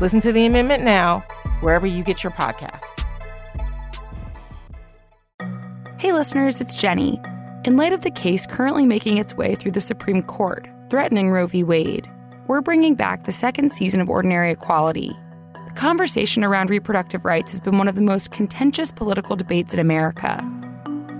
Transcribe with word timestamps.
Listen 0.00 0.18
to 0.20 0.32
the 0.32 0.44
amendment 0.44 0.82
now, 0.82 1.20
wherever 1.60 1.86
you 1.86 2.02
get 2.02 2.24
your 2.24 2.32
podcasts. 2.32 3.04
Hey, 6.00 6.12
listeners, 6.12 6.60
it's 6.60 6.74
Jenny. 6.74 7.20
In 7.64 7.76
light 7.76 7.92
of 7.92 8.02
the 8.02 8.10
case 8.10 8.44
currently 8.44 8.86
making 8.86 9.18
its 9.18 9.34
way 9.34 9.54
through 9.54 9.70
the 9.70 9.80
Supreme 9.80 10.22
Court, 10.22 10.68
threatening 10.90 11.30
Roe 11.30 11.46
v. 11.46 11.62
Wade, 11.62 12.10
we're 12.48 12.60
bringing 12.60 12.96
back 12.96 13.24
the 13.24 13.32
second 13.32 13.72
season 13.72 14.00
of 14.00 14.10
Ordinary 14.10 14.50
Equality. 14.50 15.16
The 15.68 15.74
conversation 15.74 16.42
around 16.42 16.70
reproductive 16.70 17.24
rights 17.24 17.52
has 17.52 17.60
been 17.60 17.78
one 17.78 17.88
of 17.88 17.94
the 17.94 18.02
most 18.02 18.32
contentious 18.32 18.90
political 18.90 19.36
debates 19.36 19.72
in 19.72 19.78
America. 19.78 20.38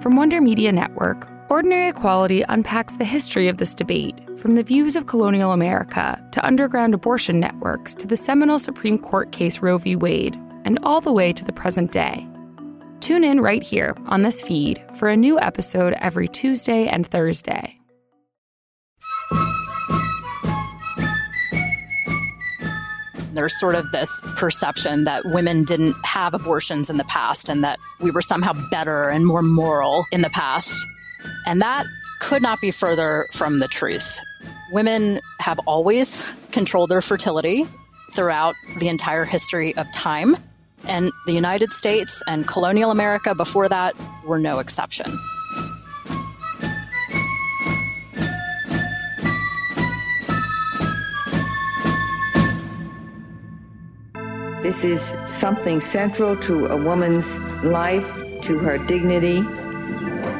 From 0.00 0.16
Wonder 0.16 0.40
Media 0.40 0.72
Network, 0.72 1.28
Ordinary 1.54 1.90
Equality 1.90 2.42
unpacks 2.48 2.94
the 2.94 3.04
history 3.04 3.46
of 3.46 3.58
this 3.58 3.76
debate, 3.76 4.18
from 4.36 4.56
the 4.56 4.64
views 4.64 4.96
of 4.96 5.06
colonial 5.06 5.52
America 5.52 6.20
to 6.32 6.44
underground 6.44 6.94
abortion 6.94 7.38
networks 7.38 7.94
to 7.94 8.08
the 8.08 8.16
seminal 8.16 8.58
Supreme 8.58 8.98
Court 8.98 9.30
case 9.30 9.60
Roe 9.60 9.78
v. 9.78 9.94
Wade, 9.94 10.34
and 10.64 10.80
all 10.82 11.00
the 11.00 11.12
way 11.12 11.32
to 11.32 11.44
the 11.44 11.52
present 11.52 11.92
day. 11.92 12.26
Tune 12.98 13.22
in 13.22 13.40
right 13.40 13.62
here 13.62 13.94
on 14.06 14.22
this 14.22 14.42
feed 14.42 14.82
for 14.98 15.08
a 15.08 15.16
new 15.16 15.38
episode 15.38 15.92
every 16.00 16.26
Tuesday 16.26 16.88
and 16.88 17.06
Thursday. 17.06 17.78
There's 23.32 23.56
sort 23.60 23.76
of 23.76 23.88
this 23.92 24.10
perception 24.34 25.04
that 25.04 25.24
women 25.26 25.62
didn't 25.62 25.94
have 26.04 26.34
abortions 26.34 26.90
in 26.90 26.96
the 26.96 27.04
past 27.04 27.48
and 27.48 27.62
that 27.62 27.78
we 28.00 28.10
were 28.10 28.22
somehow 28.22 28.54
better 28.70 29.08
and 29.08 29.24
more 29.24 29.42
moral 29.42 30.04
in 30.10 30.22
the 30.22 30.30
past. 30.30 30.74
And 31.46 31.60
that 31.60 31.86
could 32.20 32.42
not 32.42 32.60
be 32.60 32.70
further 32.70 33.28
from 33.32 33.58
the 33.58 33.68
truth. 33.68 34.18
Women 34.72 35.20
have 35.40 35.58
always 35.66 36.24
controlled 36.52 36.90
their 36.90 37.02
fertility 37.02 37.66
throughout 38.12 38.54
the 38.78 38.88
entire 38.88 39.24
history 39.24 39.76
of 39.76 39.90
time, 39.92 40.36
and 40.86 41.10
the 41.26 41.32
United 41.32 41.72
States 41.72 42.22
and 42.26 42.46
colonial 42.46 42.90
America 42.90 43.34
before 43.34 43.68
that 43.68 43.94
were 44.24 44.38
no 44.38 44.58
exception. 44.58 45.06
This 54.62 54.82
is 54.82 55.14
something 55.30 55.82
central 55.82 56.36
to 56.38 56.66
a 56.66 56.76
woman's 56.76 57.38
life, 57.62 58.06
to 58.42 58.58
her 58.58 58.78
dignity, 58.78 59.44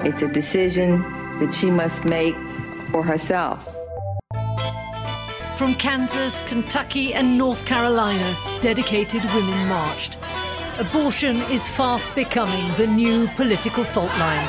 it's 0.05 0.23
a 0.23 0.29
decision 0.29 1.01
that 1.39 1.55
she 1.55 1.71
must 1.71 2.05
make 2.05 2.37
for 2.91 3.03
herself. 3.03 3.67
From 5.57 5.75
Kansas, 5.77 6.43
Kentucky, 6.43 7.15
and 7.15 7.39
North 7.39 7.65
Carolina, 7.65 8.37
dedicated 8.61 9.25
women 9.35 9.69
marched. 9.69 10.19
Abortion 10.79 11.41
is 11.43 11.69
fast 11.69 12.15
becoming 12.15 12.75
the 12.77 12.87
new 12.87 13.29
political 13.29 13.85
fault 13.85 14.11
line. 14.19 14.49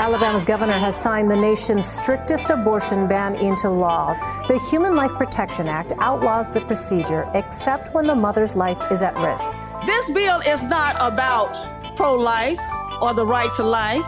Alabama's 0.00 0.46
governor 0.46 0.78
has 0.78 1.00
signed 1.00 1.30
the 1.30 1.36
nation's 1.36 1.86
strictest 1.86 2.50
abortion 2.50 3.06
ban 3.06 3.36
into 3.36 3.68
law. 3.68 4.14
The 4.48 4.58
Human 4.70 4.96
Life 4.96 5.12
Protection 5.12 5.68
Act 5.68 5.92
outlaws 6.00 6.50
the 6.50 6.62
procedure 6.62 7.30
except 7.34 7.94
when 7.94 8.06
the 8.06 8.16
mother's 8.16 8.56
life 8.56 8.80
is 8.90 9.02
at 9.02 9.14
risk. 9.18 9.52
This 9.86 10.10
bill 10.10 10.40
is 10.40 10.62
not 10.62 10.96
about 11.00 11.56
pro 11.96 12.14
life 12.14 12.60
or 13.00 13.14
the 13.14 13.24
right 13.24 13.52
to 13.54 13.62
life. 13.62 14.04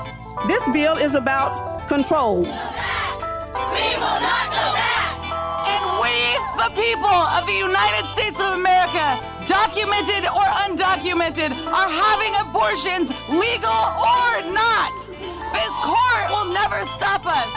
This 0.46 0.62
bill 0.68 0.96
is 0.96 1.14
about 1.14 1.88
control. 1.88 2.42
We 2.42 2.48
will 3.96 4.20
not 4.20 4.46
go 4.52 4.66
back. 4.76 5.16
And 5.72 5.84
we, 5.96 6.12
the 6.60 6.70
people 6.76 7.08
of 7.08 7.46
the 7.46 7.56
United 7.56 8.04
States 8.12 8.38
of 8.38 8.52
America, 8.60 9.16
documented 9.48 10.28
or 10.28 10.44
undocumented, 10.68 11.56
are 11.72 11.88
having 11.88 12.36
abortions, 12.36 13.08
legal 13.32 13.82
or 13.96 14.44
not. 14.52 14.92
This 15.56 15.72
court 15.80 16.24
will 16.28 16.52
never 16.52 16.84
stop 16.84 17.24
us. 17.24 17.48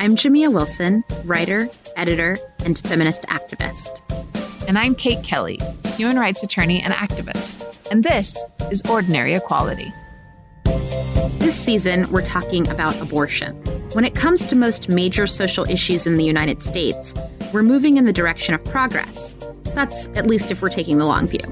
I'm 0.00 0.16
Jamia 0.16 0.50
Wilson, 0.50 1.04
writer, 1.26 1.68
editor, 1.94 2.38
and 2.64 2.78
feminist 2.78 3.20
activist. 3.24 4.00
And 4.66 4.78
I'm 4.78 4.94
Kate 4.94 5.22
Kelly, 5.22 5.60
human 5.94 6.18
rights 6.18 6.42
attorney 6.42 6.82
and 6.82 6.94
activist. 6.94 7.86
And 7.90 8.02
this 8.02 8.42
is 8.70 8.80
Ordinary 8.88 9.34
Equality. 9.34 9.92
This 10.64 11.54
season, 11.54 12.10
we're 12.10 12.24
talking 12.24 12.66
about 12.70 12.98
abortion. 12.98 13.54
When 13.92 14.06
it 14.06 14.14
comes 14.14 14.46
to 14.46 14.56
most 14.56 14.88
major 14.88 15.26
social 15.26 15.68
issues 15.68 16.06
in 16.06 16.16
the 16.16 16.24
United 16.24 16.62
States, 16.62 17.12
we're 17.52 17.62
moving 17.62 17.98
in 17.98 18.06
the 18.06 18.12
direction 18.12 18.54
of 18.54 18.64
progress. 18.64 19.36
That's 19.74 20.08
at 20.14 20.26
least 20.26 20.50
if 20.50 20.62
we're 20.62 20.70
taking 20.70 20.96
the 20.96 21.04
long 21.04 21.28
view. 21.28 21.46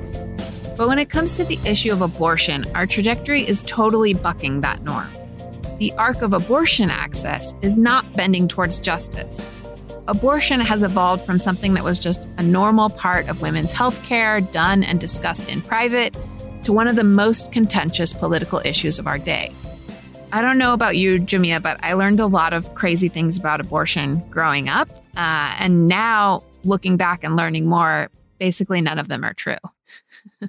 But 0.74 0.88
when 0.88 0.98
it 0.98 1.10
comes 1.10 1.36
to 1.36 1.44
the 1.44 1.58
issue 1.66 1.92
of 1.92 2.00
abortion, 2.00 2.64
our 2.74 2.86
trajectory 2.86 3.46
is 3.46 3.62
totally 3.64 4.14
bucking 4.14 4.62
that 4.62 4.82
norm 4.84 5.17
the 5.78 5.92
arc 5.92 6.22
of 6.22 6.32
abortion 6.32 6.90
access 6.90 7.54
is 7.62 7.76
not 7.76 8.04
bending 8.16 8.48
towards 8.48 8.80
justice. 8.80 9.46
Abortion 10.08 10.60
has 10.60 10.82
evolved 10.82 11.24
from 11.24 11.38
something 11.38 11.74
that 11.74 11.84
was 11.84 11.98
just 11.98 12.28
a 12.38 12.42
normal 12.42 12.90
part 12.90 13.28
of 13.28 13.42
women's 13.42 13.72
health 13.72 14.02
care, 14.04 14.40
done 14.40 14.82
and 14.82 14.98
discussed 14.98 15.48
in 15.48 15.60
private, 15.60 16.16
to 16.64 16.72
one 16.72 16.88
of 16.88 16.96
the 16.96 17.04
most 17.04 17.52
contentious 17.52 18.12
political 18.12 18.60
issues 18.64 18.98
of 18.98 19.06
our 19.06 19.18
day. 19.18 19.52
I 20.32 20.42
don't 20.42 20.58
know 20.58 20.74
about 20.74 20.96
you, 20.96 21.18
Jamia, 21.18 21.62
but 21.62 21.82
I 21.82 21.94
learned 21.94 22.20
a 22.20 22.26
lot 22.26 22.52
of 22.52 22.74
crazy 22.74 23.08
things 23.08 23.36
about 23.36 23.60
abortion 23.60 24.22
growing 24.30 24.68
up. 24.68 24.90
Uh, 25.16 25.54
and 25.58 25.88
now, 25.88 26.42
looking 26.64 26.96
back 26.96 27.24
and 27.24 27.36
learning 27.36 27.66
more, 27.66 28.10
basically 28.38 28.80
none 28.80 28.98
of 28.98 29.08
them 29.08 29.24
are 29.24 29.32
true. 29.32 29.56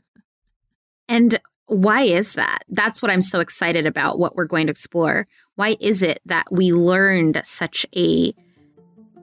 and 1.07 1.39
why 1.69 2.01
is 2.01 2.33
that? 2.33 2.63
That's 2.69 3.01
what 3.01 3.11
I'm 3.11 3.21
so 3.21 3.39
excited 3.39 3.85
about, 3.85 4.17
what 4.17 4.35
we're 4.35 4.45
going 4.45 4.67
to 4.67 4.71
explore. 4.71 5.27
Why 5.55 5.77
is 5.79 6.01
it 6.01 6.19
that 6.25 6.45
we 6.51 6.73
learned 6.73 7.41
such 7.43 7.85
a 7.95 8.33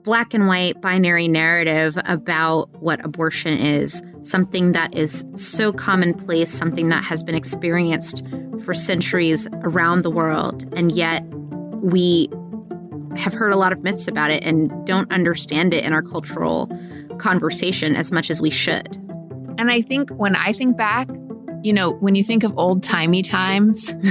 black 0.03 0.33
and 0.33 0.47
white 0.47 0.79
binary 0.79 1.27
narrative 1.27 1.97
about 2.05 2.69
what 2.81 3.03
abortion 3.05 3.59
is, 3.59 4.01
something 4.21 4.71
that 4.71 4.95
is 4.95 5.25
so 5.35 5.73
commonplace, 5.73 6.49
something 6.49 6.87
that 6.87 7.03
has 7.03 7.21
been 7.21 7.35
experienced 7.35 8.23
for 8.63 8.73
centuries 8.73 9.49
around 9.63 10.03
the 10.03 10.09
world, 10.09 10.65
and 10.77 10.93
yet 10.93 11.25
we 11.81 12.29
have 13.17 13.33
heard 13.33 13.51
a 13.51 13.57
lot 13.57 13.73
of 13.73 13.83
myths 13.83 14.07
about 14.07 14.31
it 14.31 14.41
and 14.45 14.71
don't 14.85 15.11
understand 15.11 15.73
it 15.73 15.83
in 15.83 15.91
our 15.91 16.01
cultural 16.01 16.71
conversation 17.17 17.95
as 17.97 18.09
much 18.09 18.29
as 18.29 18.41
we 18.41 18.49
should. 18.49 18.95
And 19.57 19.69
I 19.69 19.81
think 19.81 20.09
when 20.11 20.35
I 20.35 20.53
think 20.53 20.77
back 20.77 21.09
you 21.63 21.73
know, 21.73 21.91
when 21.91 22.15
you 22.15 22.23
think 22.23 22.43
of 22.43 22.57
old 22.57 22.83
timey 22.83 23.21
times, 23.21 23.93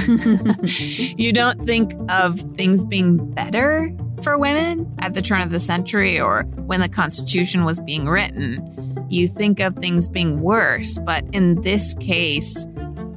you 1.17 1.31
don't 1.31 1.65
think 1.65 1.93
of 2.09 2.39
things 2.55 2.83
being 2.83 3.17
better 3.33 3.91
for 4.21 4.37
women 4.37 4.91
at 4.99 5.13
the 5.13 5.21
turn 5.21 5.41
of 5.41 5.51
the 5.51 5.59
century 5.59 6.19
or 6.19 6.43
when 6.65 6.81
the 6.81 6.89
Constitution 6.89 7.63
was 7.63 7.79
being 7.79 8.07
written. 8.07 9.05
You 9.09 9.27
think 9.27 9.59
of 9.59 9.75
things 9.75 10.09
being 10.09 10.41
worse, 10.41 10.99
but 10.99 11.23
in 11.31 11.61
this 11.61 11.93
case, 11.95 12.65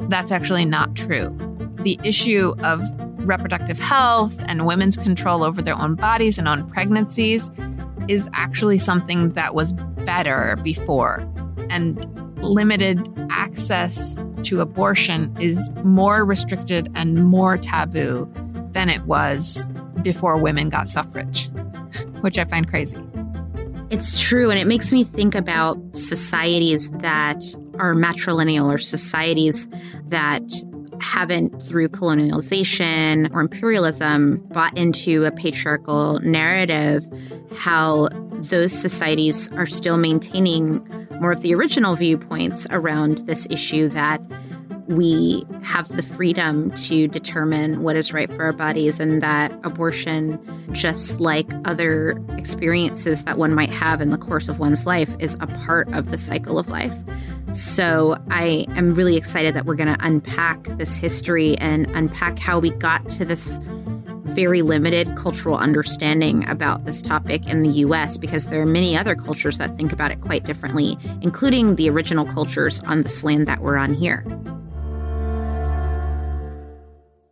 that's 0.08 0.32
actually 0.32 0.64
not 0.64 0.94
true. 0.94 1.36
The 1.82 1.98
issue 2.04 2.54
of 2.62 2.82
reproductive 3.26 3.78
health 3.78 4.36
and 4.46 4.66
women's 4.66 4.96
control 4.96 5.42
over 5.42 5.62
their 5.62 5.76
own 5.76 5.94
bodies 5.94 6.38
and 6.38 6.48
own 6.48 6.68
pregnancies 6.70 7.50
is 8.08 8.28
actually 8.32 8.78
something 8.78 9.30
that 9.30 9.54
was 9.54 9.72
better 9.72 10.56
before. 10.62 11.26
And 11.68 11.98
limited 12.42 13.08
access 13.30 14.16
to 14.44 14.60
abortion 14.60 15.34
is 15.40 15.70
more 15.84 16.24
restricted 16.24 16.90
and 16.94 17.24
more 17.24 17.58
taboo 17.58 18.30
than 18.72 18.88
it 18.88 19.02
was 19.02 19.68
before 20.02 20.36
women 20.38 20.68
got 20.68 20.88
suffrage, 20.88 21.48
which 22.20 22.38
I 22.38 22.44
find 22.44 22.68
crazy. 22.68 22.98
It's 23.90 24.20
true. 24.20 24.50
And 24.50 24.58
it 24.58 24.66
makes 24.66 24.92
me 24.92 25.04
think 25.04 25.34
about 25.34 25.78
societies 25.96 26.90
that 26.90 27.42
are 27.78 27.94
matrilineal 27.94 28.72
or 28.72 28.78
societies 28.78 29.66
that 30.06 30.42
haven't, 31.00 31.62
through 31.62 31.88
colonialization 31.88 33.32
or 33.34 33.40
imperialism, 33.40 34.36
bought 34.52 34.76
into 34.76 35.24
a 35.24 35.30
patriarchal 35.32 36.20
narrative, 36.20 37.04
how 37.56 38.08
those 38.32 38.72
societies 38.72 39.50
are 39.52 39.66
still 39.66 39.96
maintaining 39.96 40.86
more 41.20 41.32
of 41.32 41.42
the 41.42 41.54
original 41.54 41.94
viewpoints 41.94 42.66
around 42.70 43.18
this 43.18 43.46
issue 43.50 43.88
that 43.88 44.20
we 44.88 45.46
have 45.62 45.86
the 45.96 46.02
freedom 46.02 46.72
to 46.72 47.06
determine 47.06 47.82
what 47.82 47.94
is 47.94 48.12
right 48.12 48.28
for 48.32 48.42
our 48.42 48.52
bodies, 48.52 48.98
and 48.98 49.22
that 49.22 49.52
abortion, 49.62 50.40
just 50.72 51.20
like 51.20 51.48
other 51.64 52.20
experiences 52.36 53.22
that 53.22 53.38
one 53.38 53.54
might 53.54 53.70
have 53.70 54.00
in 54.00 54.10
the 54.10 54.18
course 54.18 54.48
of 54.48 54.58
one's 54.58 54.86
life, 54.86 55.14
is 55.20 55.36
a 55.40 55.46
part 55.46 55.92
of 55.92 56.10
the 56.10 56.18
cycle 56.18 56.58
of 56.58 56.66
life. 56.66 56.92
So 57.52 58.16
I 58.30 58.66
am 58.70 58.94
really 58.94 59.16
excited 59.16 59.54
that 59.54 59.64
we're 59.64 59.76
going 59.76 59.94
to 59.94 60.04
unpack 60.04 60.64
this 60.78 60.96
history 60.96 61.56
and 61.58 61.86
unpack 61.90 62.40
how 62.40 62.58
we 62.58 62.70
got 62.70 63.08
to 63.10 63.24
this 63.24 63.60
very 64.34 64.62
limited 64.62 65.16
cultural 65.16 65.56
understanding 65.56 66.48
about 66.48 66.84
this 66.84 67.02
topic 67.02 67.46
in 67.46 67.62
the 67.62 67.70
US 67.84 68.18
because 68.18 68.46
there 68.46 68.60
are 68.60 68.66
many 68.66 68.96
other 68.96 69.14
cultures 69.14 69.58
that 69.58 69.76
think 69.76 69.92
about 69.92 70.10
it 70.10 70.20
quite 70.20 70.44
differently, 70.44 70.96
including 71.20 71.76
the 71.76 71.90
original 71.90 72.24
cultures 72.24 72.80
on 72.86 73.02
this 73.02 73.24
land 73.24 73.46
that 73.46 73.60
we're 73.60 73.76
on 73.76 73.94
here. 73.94 74.24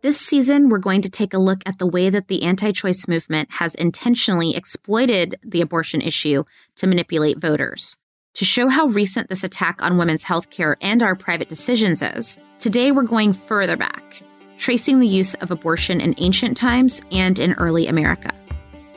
This 0.01 0.17
season, 0.17 0.69
we're 0.69 0.77
going 0.77 1.01
to 1.01 1.09
take 1.09 1.33
a 1.33 1.37
look 1.37 1.61
at 1.65 1.77
the 1.77 1.85
way 1.85 2.09
that 2.09 2.29
the 2.29 2.43
anti 2.43 2.71
choice 2.71 3.05
movement 3.07 3.49
has 3.51 3.75
intentionally 3.75 4.55
exploited 4.55 5.35
the 5.43 5.59
abortion 5.59 5.99
issue 5.99 6.45
to 6.77 6.87
manipulate 6.87 7.37
voters. 7.37 7.97
To 8.35 8.45
show 8.45 8.69
how 8.69 8.85
recent 8.85 9.27
this 9.27 9.43
attack 9.43 9.81
on 9.81 9.97
women's 9.97 10.23
health 10.23 10.51
care 10.51 10.77
and 10.79 11.03
our 11.03 11.15
private 11.15 11.49
decisions 11.49 12.01
is, 12.01 12.39
today 12.59 12.93
we're 12.93 13.03
going 13.03 13.33
further 13.33 13.75
back, 13.75 14.21
tracing 14.59 14.99
the 14.99 15.07
use 15.07 15.33
of 15.35 15.49
abortion 15.49 15.99
in 15.99 16.13
ancient 16.19 16.55
times 16.55 17.01
and 17.11 17.39
in 17.39 17.53
early 17.53 17.87
America. 17.87 18.31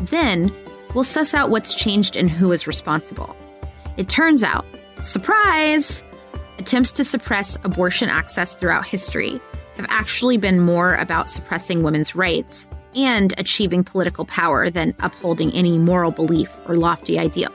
Then, 0.00 0.52
we'll 0.94 1.04
suss 1.04 1.32
out 1.32 1.50
what's 1.50 1.72
changed 1.72 2.16
and 2.16 2.28
who 2.30 2.52
is 2.52 2.66
responsible. 2.66 3.34
It 3.96 4.08
turns 4.08 4.42
out, 4.42 4.66
surprise! 5.02 6.04
Attempts 6.58 6.92
to 6.92 7.04
suppress 7.04 7.58
abortion 7.64 8.08
access 8.08 8.54
throughout 8.54 8.86
history 8.86 9.40
have 9.76 9.86
actually 9.88 10.36
been 10.36 10.60
more 10.60 10.96
about 10.96 11.30
suppressing 11.30 11.82
women's 11.82 12.14
rights 12.14 12.66
and 12.94 13.32
achieving 13.38 13.82
political 13.82 14.24
power 14.26 14.68
than 14.68 14.94
upholding 15.00 15.50
any 15.52 15.78
moral 15.78 16.10
belief 16.10 16.50
or 16.66 16.76
lofty 16.76 17.18
ideal. 17.18 17.52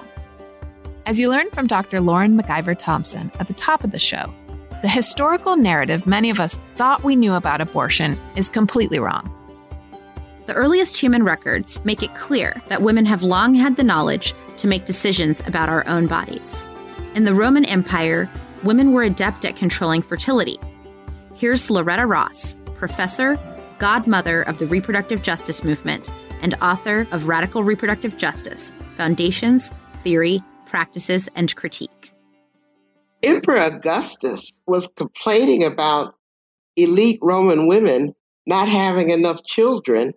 As 1.06 1.20
you 1.20 1.30
learned 1.30 1.52
from 1.52 1.68
Dr. 1.68 2.02
Lauren 2.02 2.38
MacIvor 2.38 2.78
Thompson 2.78 3.32
at 3.40 3.48
the 3.48 3.54
top 3.54 3.84
of 3.84 3.92
the 3.92 4.00
show, 4.00 4.34
the 4.82 4.88
historical 4.88 5.56
narrative 5.56 6.06
many 6.06 6.30
of 6.30 6.40
us 6.40 6.60
thought 6.76 7.04
we 7.04 7.16
knew 7.16 7.34
about 7.34 7.62
abortion 7.62 8.20
is 8.36 8.50
completely 8.50 9.00
wrong. 9.00 9.34
The 10.46 10.54
earliest 10.54 10.98
human 10.98 11.24
records 11.24 11.84
make 11.84 12.04
it 12.04 12.16
clear 12.16 12.62
that 12.68 12.82
women 12.82 13.06
have 13.06 13.24
long 13.24 13.56
had 13.56 13.76
the 13.76 13.84
knowledge 13.84 14.34
to 14.58 14.68
make 14.68 14.86
decisions 14.86 15.42
about 15.46 15.68
our 15.68 15.86
own 15.88 16.08
bodies. 16.08 16.66
In 17.16 17.26
the 17.26 17.34
Roman 17.34 17.66
Empire, 17.66 18.30
women 18.64 18.92
were 18.94 19.04
adept 19.04 19.44
at 19.46 19.56
controlling 19.56 20.02
fertility, 20.02 20.58
Here's 21.38 21.70
Loretta 21.70 22.08
Ross, 22.08 22.56
professor, 22.74 23.38
godmother 23.78 24.42
of 24.42 24.58
the 24.58 24.66
reproductive 24.66 25.22
justice 25.22 25.64
movement, 25.64 26.10
and 26.42 26.56
author 26.64 27.08
of 27.12 27.28
Radical 27.28 27.64
Reproductive 27.64 28.18
Justice 28.18 28.72
Foundations, 28.96 29.72
Theory, 30.04 30.42
Practices, 30.66 31.30
and 31.36 31.56
Critique. 31.56 32.12
Emperor 33.24 33.58
Augustus 33.58 34.52
was 34.68 34.88
complaining 34.96 35.64
about 35.64 36.16
elite 36.76 37.20
Roman 37.22 37.68
women 37.68 38.14
not 38.46 38.70
having 38.70 39.10
enough 39.10 39.44
children. 39.46 40.14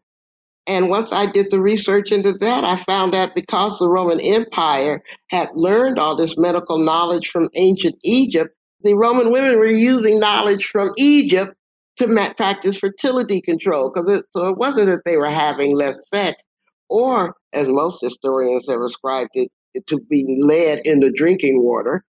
And 0.66 0.88
once 0.88 1.12
I 1.12 1.26
did 1.26 1.50
the 1.50 1.60
research 1.60 2.12
into 2.12 2.32
that, 2.34 2.64
I 2.64 2.76
found 2.84 3.12
that 3.14 3.34
because 3.34 3.78
the 3.78 3.88
Roman 3.88 4.20
Empire 4.20 5.02
had 5.28 5.48
learned 5.54 5.98
all 5.98 6.14
this 6.14 6.36
medical 6.36 6.78
knowledge 6.78 7.28
from 7.28 7.48
ancient 7.54 7.96
Egypt, 8.04 8.54
the 8.82 8.94
Roman 8.94 9.32
women 9.32 9.58
were 9.58 9.66
using 9.66 10.20
knowledge 10.20 10.66
from 10.66 10.90
Egypt 10.96 11.54
to 11.96 12.32
practice 12.36 12.78
fertility 12.78 13.40
control 13.42 13.90
because 13.92 14.08
it, 14.08 14.24
so 14.30 14.48
it 14.48 14.56
wasn't 14.56 14.86
that 14.86 15.04
they 15.04 15.16
were 15.16 15.28
having 15.30 15.76
less 15.76 16.08
sex, 16.08 16.42
or 16.88 17.34
as 17.52 17.68
most 17.68 18.00
historians 18.00 18.66
have 18.68 18.80
ascribed 18.80 19.30
it, 19.34 19.50
to 19.86 20.00
being 20.10 20.36
lead 20.40 20.80
in 20.84 21.00
the 21.00 21.12
drinking 21.12 21.62
water. 21.62 22.04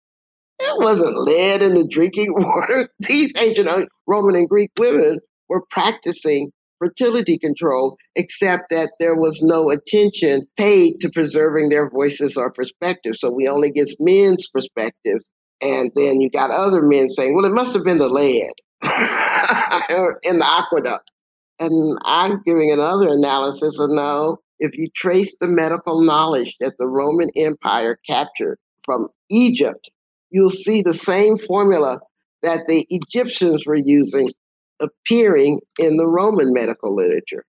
It 0.59 0.79
wasn't 0.79 1.19
lead 1.19 1.63
in 1.63 1.75
the 1.75 1.87
drinking 1.87 2.33
water. 2.37 2.89
These 3.01 3.33
ancient 3.39 3.89
Roman 4.07 4.37
and 4.37 4.49
Greek 4.49 4.71
women 4.79 5.19
were 5.49 5.65
practicing 5.71 6.51
fertility 6.79 7.39
control, 7.39 7.97
except 8.17 8.71
that 8.71 8.91
there 9.01 9.15
was 9.15 9.43
no 9.43 9.71
attention 9.71 10.47
paid 10.57 11.01
to 11.01 11.11
preserving 11.11 11.71
their 11.71 11.89
voices 11.89 12.37
or 12.37 12.53
perspectives. 12.53 13.21
So 13.21 13.31
we 13.31 13.49
only 13.49 13.71
get 13.71 13.89
men's 13.99 14.49
perspectives 14.49 15.31
and 15.61 15.91
then 15.95 16.21
you 16.21 16.31
got 16.31 16.51
other 16.51 16.83
men 16.83 17.11
saying, 17.11 17.35
well, 17.35 17.45
it 17.45 17.53
must 17.53 17.73
have 17.73 17.85
been 17.85 17.97
the 17.97 18.09
lead 18.09 18.53
in 18.83 20.39
the 20.39 20.47
aqueduct. 20.47 21.11
And 21.59 21.99
I'm 22.05 22.43
giving 22.45 22.71
another 22.71 23.09
analysis 23.09 23.79
of 23.79 23.91
no, 23.91 24.39
if 24.59 24.77
you 24.77 24.89
trace 24.95 25.35
the 25.41 25.49
medical 25.49 26.03
knowledge 26.03 26.57
that 26.61 26.75
the 26.79 26.89
Roman 26.89 27.31
Empire 27.37 27.99
captured 28.07 28.59
from 28.85 29.09
Egypt, 29.31 29.91
you'll 30.31 30.51
see 30.51 30.83
the 30.83 30.95
same 30.95 31.39
formula 31.39 32.01
that 32.43 32.67
the 32.67 32.87
Egyptians 32.91 33.65
were 33.67 33.77
using 33.77 34.31
appearing 34.81 35.61
in 35.79 35.97
the 35.97 36.07
Roman 36.07 36.53
medical 36.53 36.95
literature. 36.95 37.45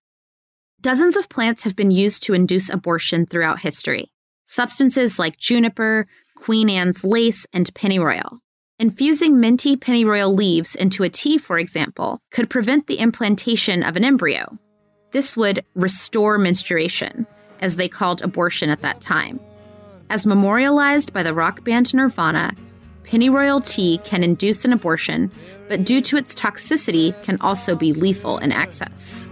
Dozens 0.80 1.16
of 1.16 1.28
plants 1.28 1.64
have 1.64 1.76
been 1.76 1.90
used 1.90 2.22
to 2.22 2.34
induce 2.34 2.70
abortion 2.70 3.26
throughout 3.26 3.60
history. 3.60 4.12
Substances 4.46 5.18
like 5.18 5.36
juniper, 5.36 6.06
Queen 6.36 6.70
Anne's 6.70 7.04
lace, 7.04 7.46
and 7.52 7.72
pennyroyal. 7.74 8.38
Infusing 8.78 9.40
minty 9.40 9.76
pennyroyal 9.76 10.32
leaves 10.32 10.76
into 10.76 11.02
a 11.02 11.08
tea, 11.08 11.36
for 11.36 11.58
example, 11.58 12.20
could 12.30 12.48
prevent 12.48 12.86
the 12.86 13.00
implantation 13.00 13.82
of 13.82 13.96
an 13.96 14.04
embryo. 14.04 14.56
This 15.10 15.36
would 15.36 15.64
restore 15.74 16.38
menstruation, 16.38 17.26
as 17.60 17.76
they 17.76 17.88
called 17.88 18.22
abortion 18.22 18.70
at 18.70 18.82
that 18.82 19.00
time. 19.00 19.40
As 20.10 20.26
memorialized 20.26 21.12
by 21.12 21.24
the 21.24 21.34
rock 21.34 21.64
band 21.64 21.92
Nirvana, 21.92 22.52
pennyroyal 23.08 23.60
tea 23.60 23.98
can 24.04 24.22
induce 24.22 24.66
an 24.66 24.72
abortion, 24.72 25.32
but 25.66 25.82
due 25.82 26.02
to 26.02 26.18
its 26.18 26.34
toxicity, 26.34 27.20
can 27.22 27.38
also 27.40 27.74
be 27.74 27.94
lethal 27.94 28.36
in 28.38 28.52
excess. 28.52 29.30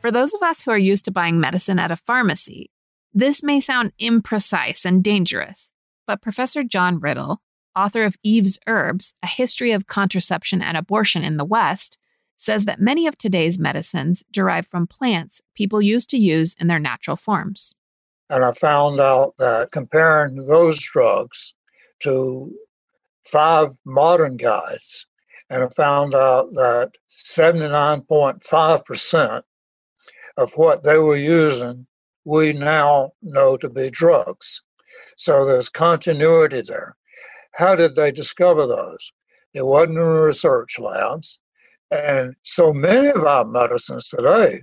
For 0.00 0.12
those 0.12 0.32
of 0.32 0.42
us 0.42 0.62
who 0.62 0.70
are 0.70 0.78
used 0.78 1.04
to 1.06 1.10
buying 1.10 1.40
medicine 1.40 1.80
at 1.80 1.90
a 1.90 1.96
pharmacy, 1.96 2.70
this 3.12 3.42
may 3.42 3.60
sound 3.60 3.92
imprecise 4.00 4.84
and 4.84 5.02
dangerous, 5.02 5.72
but 6.06 6.22
Professor 6.22 6.62
John 6.62 7.00
Riddle, 7.00 7.42
author 7.74 8.04
of 8.04 8.16
Eve's 8.22 8.60
Herbs 8.68 9.12
A 9.24 9.26
History 9.26 9.72
of 9.72 9.88
Contraception 9.88 10.62
and 10.62 10.76
Abortion 10.76 11.24
in 11.24 11.36
the 11.36 11.44
West, 11.44 11.98
says 12.38 12.64
that 12.64 12.80
many 12.80 13.06
of 13.06 13.18
today's 13.18 13.58
medicines 13.58 14.24
derive 14.30 14.66
from 14.66 14.86
plants 14.86 15.42
people 15.54 15.82
used 15.82 16.08
to 16.08 16.16
use 16.16 16.54
in 16.58 16.68
their 16.68 16.78
natural 16.78 17.16
forms. 17.16 17.74
And 18.30 18.42
I 18.44 18.52
found 18.52 19.00
out 19.00 19.34
that 19.38 19.72
comparing 19.72 20.46
those 20.46 20.78
drugs 20.80 21.54
to 22.00 22.52
five 23.26 23.74
modern 23.84 24.36
guides, 24.36 25.06
and 25.50 25.64
I 25.64 25.68
found 25.68 26.14
out 26.14 26.52
that 26.52 26.92
79.5% 27.10 29.42
of 30.36 30.52
what 30.54 30.84
they 30.84 30.98
were 30.98 31.16
using, 31.16 31.86
we 32.24 32.52
now 32.52 33.10
know 33.22 33.56
to 33.56 33.68
be 33.68 33.90
drugs. 33.90 34.62
So 35.16 35.44
there's 35.44 35.68
continuity 35.68 36.62
there. 36.62 36.94
How 37.52 37.74
did 37.74 37.96
they 37.96 38.12
discover 38.12 38.66
those? 38.66 39.12
It 39.54 39.66
wasn't 39.66 39.98
in 39.98 40.04
research 40.04 40.78
labs. 40.78 41.40
And 41.90 42.34
so 42.42 42.72
many 42.72 43.08
of 43.08 43.24
our 43.24 43.44
medicines 43.44 44.08
today 44.08 44.60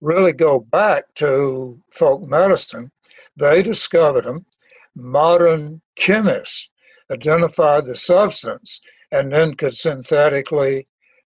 really 0.00 0.32
go 0.32 0.60
back 0.60 1.04
to 1.16 1.80
folk 1.92 2.28
medicine. 2.28 2.92
They 3.36 3.62
discovered 3.62 4.24
them. 4.24 4.46
Modern 4.94 5.82
chemists 5.96 6.70
identified 7.10 7.86
the 7.86 7.96
substance 7.96 8.80
and 9.10 9.32
then 9.32 9.54
could 9.54 9.74
synthetically 9.74 10.86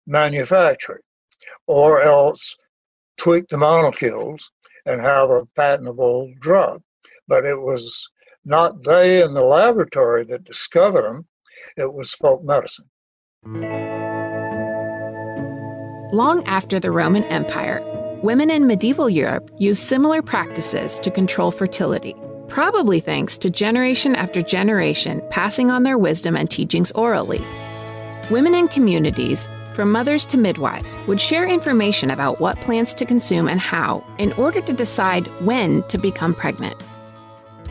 manufacture 0.06 0.96
it. 0.96 1.04
Or 1.66 2.02
else 2.02 2.56
tweak 3.16 3.48
the 3.48 3.58
molecules 3.58 4.50
and 4.84 5.00
have 5.00 5.30
a 5.30 5.46
patentable 5.56 6.32
drug. 6.38 6.82
But 7.26 7.44
it 7.44 7.60
was 7.60 8.08
not 8.44 8.84
they 8.84 9.22
in 9.22 9.34
the 9.34 9.42
laboratory 9.42 10.24
that 10.26 10.44
discovered 10.44 11.02
them, 11.02 11.26
it 11.76 11.92
was 11.92 12.14
folk 12.14 12.44
medicine. 12.44 12.88
Long 16.16 16.42
after 16.44 16.80
the 16.80 16.90
Roman 16.90 17.24
Empire, 17.24 17.82
women 18.22 18.48
in 18.48 18.66
medieval 18.66 19.10
Europe 19.10 19.50
used 19.58 19.82
similar 19.82 20.22
practices 20.22 20.98
to 21.00 21.10
control 21.10 21.50
fertility, 21.50 22.14
probably 22.48 23.00
thanks 23.00 23.36
to 23.36 23.50
generation 23.50 24.16
after 24.16 24.40
generation 24.40 25.20
passing 25.28 25.70
on 25.70 25.82
their 25.82 25.98
wisdom 25.98 26.34
and 26.34 26.50
teachings 26.50 26.90
orally. 26.92 27.44
Women 28.30 28.54
in 28.54 28.68
communities, 28.68 29.50
from 29.74 29.92
mothers 29.92 30.24
to 30.28 30.38
midwives, 30.38 30.98
would 31.06 31.20
share 31.20 31.46
information 31.46 32.10
about 32.10 32.40
what 32.40 32.62
plants 32.62 32.94
to 32.94 33.04
consume 33.04 33.46
and 33.46 33.60
how 33.60 34.02
in 34.16 34.32
order 34.38 34.62
to 34.62 34.72
decide 34.72 35.26
when 35.44 35.86
to 35.88 35.98
become 35.98 36.32
pregnant. 36.32 36.82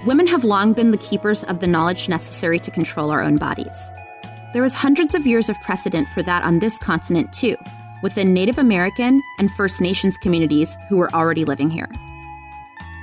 Women 0.06 0.28
have 0.28 0.44
long 0.44 0.74
been 0.74 0.92
the 0.92 1.00
keepers 1.00 1.44
of 1.46 1.62
the 1.62 1.68
knowledge 1.68 2.10
necessary 2.10 2.60
to 2.60 2.70
control 2.70 3.10
our 3.10 3.24
own 3.24 3.38
bodies. 3.38 3.92
There 4.54 4.62
was 4.62 4.76
hundreds 4.76 5.16
of 5.16 5.26
years 5.26 5.50
of 5.50 5.60
precedent 5.62 6.08
for 6.10 6.22
that 6.22 6.44
on 6.44 6.60
this 6.60 6.78
continent, 6.78 7.34
too, 7.34 7.56
within 8.06 8.36
Native 8.36 8.60
American 8.60 9.24
and 9.40 9.52
First 9.52 9.82
Nations 9.82 10.16
communities 10.16 10.78
who 10.90 10.98
were 10.98 11.12
already 11.16 11.44
living 11.44 11.72
here. 11.72 11.90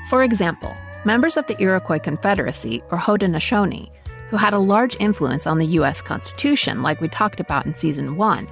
For 0.08 0.22
example, 0.22 0.76
members 1.04 1.36
of 1.36 1.44
the 1.48 1.60
Iroquois 1.60 1.98
Confederacy, 1.98 2.84
or 2.92 2.98
Haudenosaunee, 2.98 3.90
who 4.28 4.36
had 4.36 4.52
a 4.52 4.60
large 4.60 4.96
influence 5.00 5.44
on 5.44 5.58
the 5.58 5.66
U.S. 5.78 6.02
Constitution, 6.02 6.82
like 6.82 7.00
we 7.00 7.08
talked 7.08 7.40
about 7.40 7.66
in 7.66 7.74
Season 7.74 8.14
1, 8.14 8.46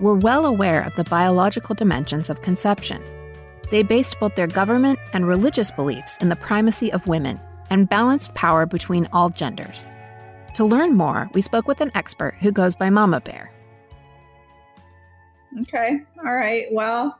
were 0.00 0.16
well 0.16 0.44
aware 0.44 0.82
of 0.82 0.96
the 0.96 1.04
biological 1.04 1.76
dimensions 1.76 2.28
of 2.28 2.42
conception. 2.42 3.00
They 3.70 3.84
based 3.84 4.18
both 4.18 4.34
their 4.34 4.48
government 4.48 4.98
and 5.12 5.24
religious 5.24 5.70
beliefs 5.70 6.16
in 6.16 6.30
the 6.30 6.34
primacy 6.34 6.92
of 6.92 7.06
women 7.06 7.38
and 7.70 7.88
balanced 7.88 8.34
power 8.34 8.66
between 8.66 9.06
all 9.12 9.30
genders. 9.30 9.88
To 10.54 10.64
learn 10.64 10.96
more, 10.96 11.30
we 11.32 11.42
spoke 11.42 11.68
with 11.68 11.80
an 11.80 11.92
expert 11.94 12.34
who 12.40 12.50
goes 12.50 12.74
by 12.74 12.90
Mama 12.90 13.20
Bear. 13.20 13.51
Okay, 15.60 16.00
all 16.24 16.32
right. 16.32 16.66
Well, 16.72 17.18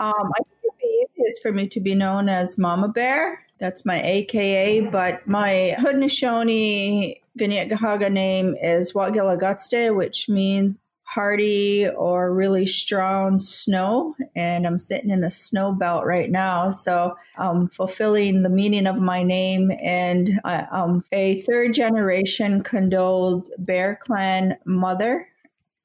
um, 0.00 0.32
I 0.34 0.38
think 0.38 0.58
it'd 0.64 0.78
be 0.80 1.06
easiest 1.16 1.42
for 1.42 1.52
me 1.52 1.68
to 1.68 1.80
be 1.80 1.94
known 1.94 2.28
as 2.28 2.58
Mama 2.58 2.88
Bear. 2.88 3.44
That's 3.58 3.84
my 3.84 4.02
AKA, 4.02 4.82
but 4.90 5.26
my 5.26 5.74
Haudenosaunee 5.78 7.20
Kanien'kehá:ka 7.38 8.10
name 8.10 8.56
is 8.60 8.92
Wakgilagutste, 8.92 9.94
which 9.94 10.28
means 10.28 10.78
hardy 11.08 11.88
or 11.88 12.34
really 12.34 12.66
strong 12.66 13.40
snow. 13.40 14.14
And 14.36 14.66
I'm 14.66 14.78
sitting 14.78 15.10
in 15.10 15.24
a 15.24 15.30
snow 15.30 15.72
belt 15.72 16.04
right 16.04 16.30
now. 16.30 16.70
So 16.70 17.16
I'm 17.38 17.68
fulfilling 17.68 18.42
the 18.42 18.50
meaning 18.50 18.86
of 18.86 19.00
my 19.00 19.22
name. 19.22 19.72
And 19.82 20.40
I, 20.44 20.66
am 20.70 21.02
a 21.12 21.40
third 21.42 21.72
generation 21.72 22.62
condoled 22.62 23.50
Bear 23.58 23.98
Clan 24.02 24.58
mother 24.66 25.28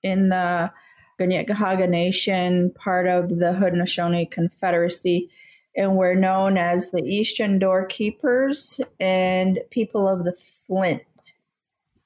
in 0.03 0.29
the 0.29 0.71
Kanien'kehá:ka 1.20 1.88
Nation, 1.88 2.72
part 2.72 3.08
of 3.08 3.39
the 3.39 3.53
Haudenosaunee 3.53 4.29
Confederacy. 4.29 5.29
And 5.75 5.96
we're 5.98 6.15
known 6.15 6.58
as 6.58 6.91
the 6.91 7.03
Eastern 7.03 7.60
Doorkeepers 7.60 8.79
and 9.00 9.60
people 9.72 10.08
of 10.08 10.24
the 10.24 10.34
Flint. 10.34 11.01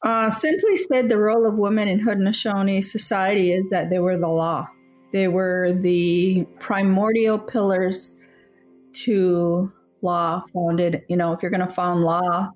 Uh, 0.04 0.30
simply 0.30 0.78
said, 0.78 1.10
the 1.10 1.18
role 1.18 1.46
of 1.46 1.58
women 1.58 1.88
in 1.88 2.00
Haudenosaunee 2.00 2.84
society 2.84 3.52
is 3.52 3.70
that 3.72 3.90
they 3.90 4.00
were 4.00 4.18
the 4.18 4.28
law. 4.28 4.68
They 5.12 5.28
were 5.28 5.74
the 5.74 6.46
primordial 6.60 7.40
pillars 7.40 8.16
to 8.94 9.72
law 10.02 10.44
founded. 10.54 11.04
You 11.10 11.18
know, 11.18 11.34
if 11.34 11.42
you're 11.42 11.52
going 11.52 11.68
to 11.68 11.74
found 11.74 12.04
law 12.04 12.52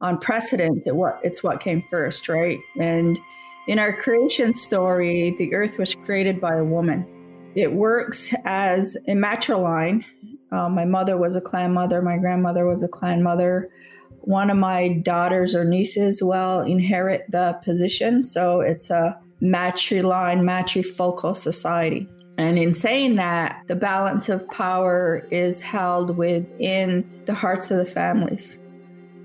on 0.00 0.18
precedent, 0.18 0.82
it 0.86 0.96
what 0.96 1.20
it's 1.22 1.42
what 1.42 1.60
came 1.60 1.84
first, 1.90 2.28
right? 2.28 2.58
And 2.80 3.18
in 3.66 3.78
our 3.78 3.92
creation 3.92 4.54
story, 4.54 5.34
the 5.38 5.54
earth 5.54 5.78
was 5.78 5.94
created 5.94 6.40
by 6.40 6.56
a 6.56 6.64
woman. 6.64 7.06
It 7.54 7.72
works 7.72 8.34
as 8.44 8.96
a 9.06 9.12
matriline. 9.12 10.04
Uh, 10.50 10.68
my 10.68 10.84
mother 10.84 11.16
was 11.16 11.36
a 11.36 11.40
clan 11.40 11.72
mother. 11.72 12.02
My 12.02 12.18
grandmother 12.18 12.66
was 12.66 12.82
a 12.82 12.88
clan 12.88 13.22
mother 13.22 13.70
one 14.22 14.50
of 14.50 14.56
my 14.56 14.88
daughters 14.88 15.54
or 15.54 15.64
nieces 15.64 16.22
will 16.22 16.60
inherit 16.60 17.24
the 17.30 17.58
position. 17.64 18.22
So 18.22 18.60
it's 18.60 18.90
a 18.90 19.18
matriline, 19.42 20.40
matrifocal 20.40 21.36
society. 21.36 22.08
And 22.38 22.58
in 22.58 22.72
saying 22.72 23.16
that, 23.16 23.62
the 23.66 23.74
balance 23.74 24.28
of 24.28 24.48
power 24.48 25.26
is 25.30 25.60
held 25.60 26.16
within 26.16 27.22
the 27.26 27.34
hearts 27.34 27.70
of 27.70 27.78
the 27.78 27.86
families. 27.86 28.58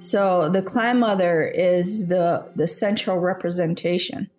So 0.08 0.48
the 0.48 0.62
clan 0.62 1.00
mother 1.00 1.46
is 1.46 2.08
the, 2.08 2.50
the 2.56 2.66
central 2.66 3.20
representation. 3.20 4.30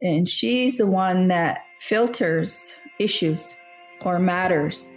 And 0.00 0.26
she's 0.26 0.78
the 0.78 0.86
one 0.86 1.28
that 1.28 1.58
filters 1.78 2.74
issues 2.98 3.54
or 4.00 4.18
matters. 4.18 4.88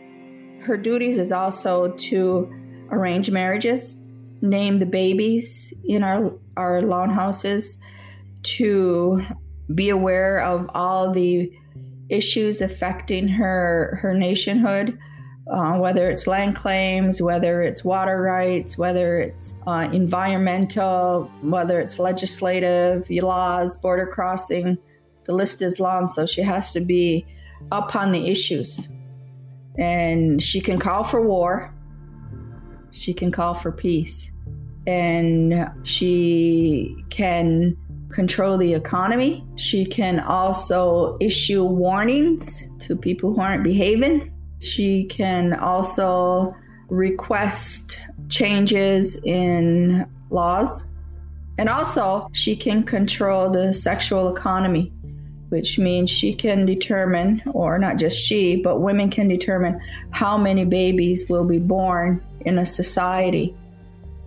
Her 0.62 0.78
duties 0.78 1.18
is 1.18 1.34
also 1.34 1.92
to 1.92 2.50
arrange 2.90 3.32
marriages, 3.32 3.98
name 4.42 4.78
the 4.78 4.86
babies 4.86 5.74
in 5.84 6.04
our 6.04 6.32
our 6.56 6.82
longhouses 6.82 7.78
to 8.44 9.22
be 9.76 9.90
aware 9.90 10.42
of 10.42 10.70
all 10.74 11.12
the 11.12 11.52
issues 12.10 12.62
affecting 12.62 13.28
her 13.28 14.00
her 14.02 14.14
nationhood 14.14 14.98
uh, 15.50 15.78
whether 15.78 16.10
it's 16.10 16.28
land 16.28 16.56
claims 16.56 17.22
whether 17.22 17.62
it's 17.62 17.84
water 17.84 18.22
rights 18.22 18.78
whether 18.78 19.20
it's 19.20 19.54
uh, 19.68 19.90
environmental 19.92 21.24
whether 21.42 21.80
it's 21.80 22.00
legislative 22.00 23.10
laws 23.10 23.76
border 23.78 24.06
crossing 24.06 24.78
the 25.26 25.34
list 25.34 25.62
is 25.62 25.80
long 25.80 26.08
so 26.08 26.26
she 26.26 26.42
has 26.42 26.72
to 26.72 26.80
be 26.80 27.26
up 27.72 27.96
on 27.96 28.12
the 28.12 28.28
issues 28.28 28.90
and 29.78 30.42
she 30.44 30.62
can 30.62 30.80
call 30.80 31.04
for 31.04 31.26
war 31.26 31.74
she 32.92 33.14
can 33.14 33.32
call 33.32 33.54
for 33.54 33.72
peace 33.72 34.32
and 34.88 35.70
she 35.84 36.96
can 37.10 37.78
control 38.12 38.58
the 38.58 38.74
economy. 38.74 39.46
She 39.56 39.86
can 39.86 40.20
also 40.20 41.18
issue 41.20 41.64
warnings 41.64 42.64
to 42.80 42.96
people 42.96 43.34
who 43.34 43.42
aren't 43.42 43.64
behaving. 43.64 44.31
She 44.62 45.06
can 45.06 45.54
also 45.54 46.56
request 46.90 47.98
changes 48.30 49.22
in 49.24 50.06
laws. 50.30 50.86
And 51.58 51.68
also, 51.68 52.30
she 52.32 52.56
can 52.56 52.84
control 52.84 53.50
the 53.50 53.74
sexual 53.74 54.34
economy, 54.34 54.94
which 55.50 55.78
means 55.78 56.10
she 56.10 56.34
can 56.34 56.66
determine, 56.66 57.42
or 57.54 57.78
not 57.78 57.98
just 57.98 58.18
she, 58.18 58.62
but 58.62 58.80
women 58.80 59.10
can 59.10 59.28
determine 59.28 59.82
how 60.12 60.38
many 60.38 60.64
babies 60.64 61.28
will 61.28 61.44
be 61.44 61.60
born 61.60 62.24
in 62.42 62.60
a 62.60 62.66
society. 62.66 63.56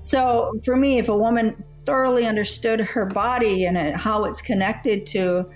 So 0.02 0.52
for 0.64 0.76
me, 0.76 0.98
if 0.98 1.08
a 1.08 1.16
woman 1.16 1.62
thoroughly 1.86 2.26
understood 2.26 2.80
her 2.80 3.06
body 3.06 3.66
and 3.66 3.96
how 3.96 4.24
it's 4.24 4.42
connected 4.42 5.06
to 5.06 5.48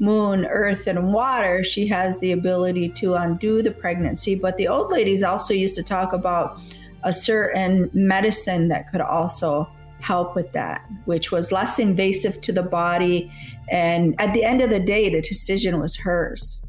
moon, 0.00 0.46
earth, 0.46 0.86
and 0.86 1.12
water, 1.12 1.64
she 1.64 1.86
has 1.88 2.18
the 2.18 2.32
ability 2.32 2.88
to 2.90 3.14
undo 3.14 3.62
the 3.62 3.70
pregnancy. 3.70 4.34
But 4.34 4.56
the 4.56 4.68
old 4.68 4.90
ladies 4.90 5.22
also 5.22 5.54
used 5.54 5.74
to 5.76 5.82
talk 5.82 6.12
about 6.12 6.60
a 7.04 7.12
certain 7.12 7.90
medicine 7.92 8.68
that 8.68 8.90
could 8.90 9.00
also 9.00 9.68
help 10.00 10.36
with 10.36 10.52
that, 10.52 10.84
which 11.06 11.32
was 11.32 11.50
less 11.50 11.78
invasive 11.78 12.40
to 12.42 12.52
the 12.52 12.62
body. 12.62 13.30
And 13.70 14.14
at 14.20 14.32
the 14.32 14.44
end 14.44 14.60
of 14.60 14.70
the 14.70 14.80
day, 14.80 15.08
the 15.10 15.20
decision 15.20 15.80
was 15.80 15.96
hers. 15.96 16.60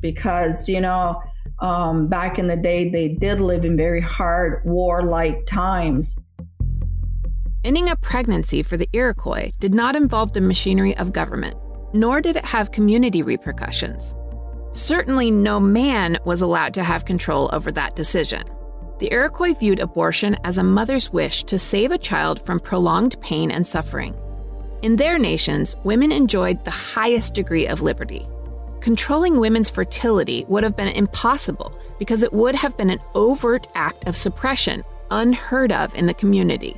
Because, 0.00 0.68
you 0.68 0.80
know, 0.80 1.22
um, 1.60 2.08
back 2.08 2.38
in 2.38 2.48
the 2.48 2.56
day, 2.56 2.88
they 2.90 3.08
did 3.08 3.40
live 3.40 3.64
in 3.64 3.76
very 3.76 4.00
hard 4.00 4.62
warlike 4.64 5.46
times. 5.46 6.16
Ending 7.64 7.88
a 7.88 7.94
pregnancy 7.94 8.64
for 8.64 8.76
the 8.76 8.88
Iroquois 8.92 9.52
did 9.60 9.72
not 9.72 9.94
involve 9.94 10.32
the 10.32 10.40
machinery 10.40 10.96
of 10.96 11.12
government, 11.12 11.56
nor 11.92 12.20
did 12.20 12.36
it 12.36 12.44
have 12.44 12.72
community 12.72 13.22
repercussions. 13.22 14.14
Certainly, 14.72 15.30
no 15.30 15.60
man 15.60 16.18
was 16.24 16.40
allowed 16.40 16.74
to 16.74 16.82
have 16.82 17.04
control 17.04 17.50
over 17.52 17.70
that 17.72 17.96
decision. 17.96 18.42
The 18.98 19.12
Iroquois 19.12 19.54
viewed 19.54 19.80
abortion 19.80 20.36
as 20.44 20.58
a 20.58 20.62
mother's 20.62 21.12
wish 21.12 21.44
to 21.44 21.58
save 21.58 21.90
a 21.90 21.98
child 21.98 22.40
from 22.40 22.60
prolonged 22.60 23.20
pain 23.20 23.50
and 23.50 23.66
suffering. 23.66 24.14
In 24.82 24.96
their 24.96 25.18
nations, 25.18 25.76
women 25.84 26.12
enjoyed 26.12 26.64
the 26.64 26.70
highest 26.70 27.34
degree 27.34 27.66
of 27.66 27.82
liberty, 27.82 28.26
controlling 28.82 29.38
women's 29.38 29.70
fertility 29.70 30.44
would 30.48 30.64
have 30.64 30.76
been 30.76 30.88
impossible 30.88 31.72
because 31.98 32.22
it 32.22 32.32
would 32.32 32.54
have 32.54 32.76
been 32.76 32.90
an 32.90 33.00
overt 33.14 33.68
act 33.74 34.06
of 34.06 34.16
suppression 34.16 34.82
unheard 35.10 35.70
of 35.72 35.94
in 35.94 36.06
the 36.06 36.14
community. 36.14 36.76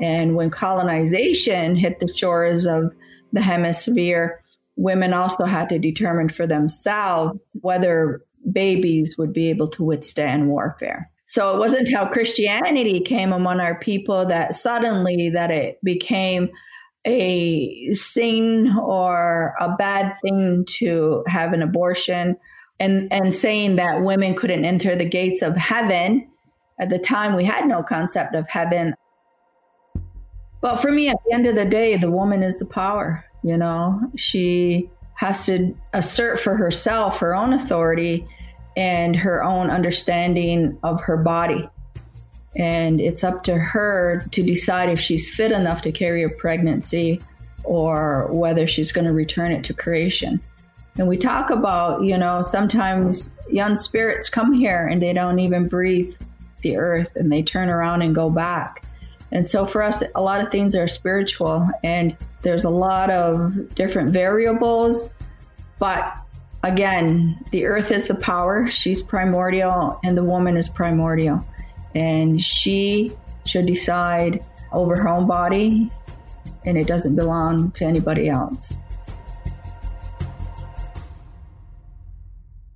And 0.00 0.34
when 0.34 0.50
colonization 0.50 1.76
hit 1.76 2.00
the 2.00 2.12
shores 2.12 2.66
of 2.66 2.92
the 3.32 3.40
hemisphere, 3.40 4.42
women 4.76 5.12
also 5.12 5.44
had 5.44 5.68
to 5.68 5.78
determine 5.78 6.28
for 6.28 6.46
themselves 6.46 7.40
whether 7.60 8.22
babies 8.50 9.16
would 9.18 9.32
be 9.32 9.50
able 9.50 9.68
to 9.68 9.84
withstand 9.84 10.48
warfare. 10.48 11.10
So 11.26 11.54
it 11.54 11.58
wasn't 11.58 11.88
until 11.88 12.06
Christianity 12.08 13.00
came 13.00 13.32
among 13.32 13.60
our 13.60 13.78
people 13.78 14.26
that 14.26 14.54
suddenly 14.54 15.30
that 15.30 15.50
it 15.50 15.78
became 15.82 16.50
a 17.06 17.92
sin 17.92 18.76
or 18.78 19.54
a 19.58 19.74
bad 19.76 20.14
thing 20.22 20.64
to 20.66 21.24
have 21.26 21.52
an 21.52 21.62
abortion 21.62 22.36
and 22.78 23.12
and 23.12 23.34
saying 23.34 23.76
that 23.76 24.02
women 24.02 24.36
couldn't 24.36 24.64
enter 24.64 24.94
the 24.96 25.08
gates 25.08 25.42
of 25.42 25.56
heaven. 25.56 26.28
At 26.80 26.90
the 26.90 26.98
time, 26.98 27.34
we 27.34 27.44
had 27.44 27.66
no 27.66 27.82
concept 27.82 28.34
of 28.34 28.48
heaven. 28.48 28.94
But 30.62 30.76
for 30.76 30.90
me, 30.90 31.08
at 31.08 31.18
the 31.26 31.34
end 31.34 31.46
of 31.46 31.56
the 31.56 31.66
day, 31.66 31.96
the 31.96 32.10
woman 32.10 32.42
is 32.42 32.58
the 32.58 32.64
power. 32.64 33.24
You 33.42 33.58
know, 33.58 34.00
she 34.16 34.88
has 35.14 35.44
to 35.46 35.76
assert 35.92 36.40
for 36.40 36.56
herself 36.56 37.18
her 37.18 37.34
own 37.34 37.52
authority 37.52 38.26
and 38.76 39.14
her 39.14 39.44
own 39.44 39.68
understanding 39.68 40.78
of 40.82 41.02
her 41.02 41.16
body. 41.16 41.68
And 42.56 43.00
it's 43.00 43.24
up 43.24 43.42
to 43.44 43.58
her 43.58 44.22
to 44.30 44.42
decide 44.42 44.88
if 44.88 45.00
she's 45.00 45.34
fit 45.34 45.52
enough 45.52 45.82
to 45.82 45.92
carry 45.92 46.22
a 46.22 46.28
pregnancy 46.28 47.20
or 47.64 48.28
whether 48.30 48.66
she's 48.66 48.92
going 48.92 49.06
to 49.06 49.12
return 49.12 49.50
it 49.52 49.64
to 49.64 49.74
creation. 49.74 50.40
And 50.98 51.08
we 51.08 51.16
talk 51.16 51.50
about, 51.50 52.04
you 52.04 52.16
know, 52.16 52.40
sometimes 52.42 53.34
young 53.50 53.76
spirits 53.76 54.28
come 54.28 54.52
here 54.52 54.86
and 54.86 55.02
they 55.02 55.12
don't 55.12 55.38
even 55.38 55.66
breathe 55.66 56.14
the 56.60 56.76
earth 56.76 57.16
and 57.16 57.32
they 57.32 57.42
turn 57.42 57.68
around 57.68 58.02
and 58.02 58.14
go 58.14 58.30
back. 58.30 58.84
And 59.32 59.48
so 59.48 59.66
for 59.66 59.82
us, 59.82 60.02
a 60.14 60.22
lot 60.22 60.42
of 60.42 60.50
things 60.50 60.76
are 60.76 60.86
spiritual 60.86 61.66
and 61.82 62.16
there's 62.42 62.64
a 62.64 62.70
lot 62.70 63.10
of 63.10 63.74
different 63.74 64.10
variables. 64.10 65.14
But 65.78 66.18
again, 66.62 67.38
the 67.50 67.66
earth 67.66 67.90
is 67.90 68.08
the 68.08 68.14
power, 68.14 68.68
she's 68.68 69.02
primordial, 69.02 69.98
and 70.04 70.16
the 70.16 70.22
woman 70.22 70.56
is 70.56 70.68
primordial. 70.68 71.40
And 71.94 72.42
she 72.42 73.12
should 73.46 73.66
decide 73.66 74.44
over 74.72 74.96
her 74.96 75.08
own 75.08 75.26
body, 75.26 75.90
and 76.64 76.78
it 76.78 76.86
doesn't 76.86 77.16
belong 77.16 77.70
to 77.72 77.84
anybody 77.84 78.28
else. 78.28 78.76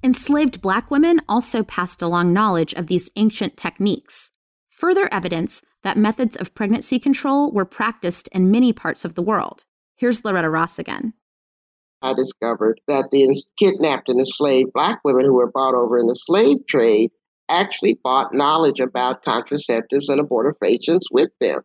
Enslaved 0.03 0.61
black 0.61 0.91
women 0.91 1.21
also 1.29 1.63
passed 1.63 2.03
along 2.03 2.33
knowledge 2.33 2.73
of 2.75 2.87
these 2.87 3.11
ancient 3.17 3.57
techniques. 3.57 4.31
Further 4.71 5.09
evidence 5.11 5.63
that 5.83 5.97
methods 5.97 6.37
of 6.37 6.55
pregnancy 6.55 6.99
control 6.99 7.53
were 7.53 7.65
practiced 7.65 8.29
in 8.33 8.51
many 8.51 8.73
parts 8.73 9.05
of 9.05 9.15
the 9.15 9.23
world. 9.23 9.65
Here's 9.97 10.25
Loretta 10.25 10.51
Ross 10.51 10.79
again. 10.79 11.15
I 12.03 12.13
discovered 12.13 12.81
that 12.87 13.11
the 13.11 13.43
kidnapped 13.59 14.09
and 14.09 14.21
enslaved 14.21 14.73
black 14.73 15.01
women 15.05 15.25
who 15.25 15.35
were 15.35 15.51
bought 15.51 15.75
over 15.75 15.99
in 15.99 16.07
the 16.07 16.15
slave 16.15 16.59
trade 16.69 17.11
actually 17.49 17.99
bought 18.03 18.35
knowledge 18.35 18.81
about 18.81 19.25
contraceptives 19.25 20.09
and 20.09 20.21
abortifacients 20.21 21.05
with 21.11 21.31
them. 21.41 21.61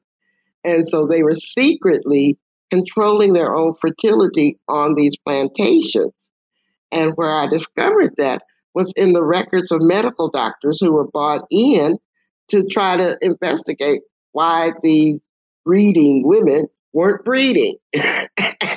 And 0.64 0.88
so 0.88 1.08
they 1.08 1.24
were 1.24 1.36
secretly 1.36 2.38
controlling 2.70 3.34
their 3.34 3.56
own 3.56 3.74
fertility 3.82 4.58
on 4.68 4.96
these 4.96 5.18
plantations. 5.18 6.14
And 6.92 7.14
where 7.16 7.32
I 7.32 7.48
discovered 7.48 8.14
that 8.18 8.44
was 8.74 8.94
in 8.96 9.14
the 9.14 9.24
records 9.24 9.72
of 9.72 9.82
medical 9.82 10.30
doctors 10.30 10.80
who 10.80 10.94
were 10.94 11.08
brought 11.08 11.46
in 11.52 11.98
to 12.52 12.66
try 12.68 12.98
to 12.98 13.18
investigate 13.22 14.02
why 14.32 14.72
the 14.82 15.20
breeding 15.66 16.24
women 16.26 16.68
weren't 16.94 17.26
breeding. 17.26 17.78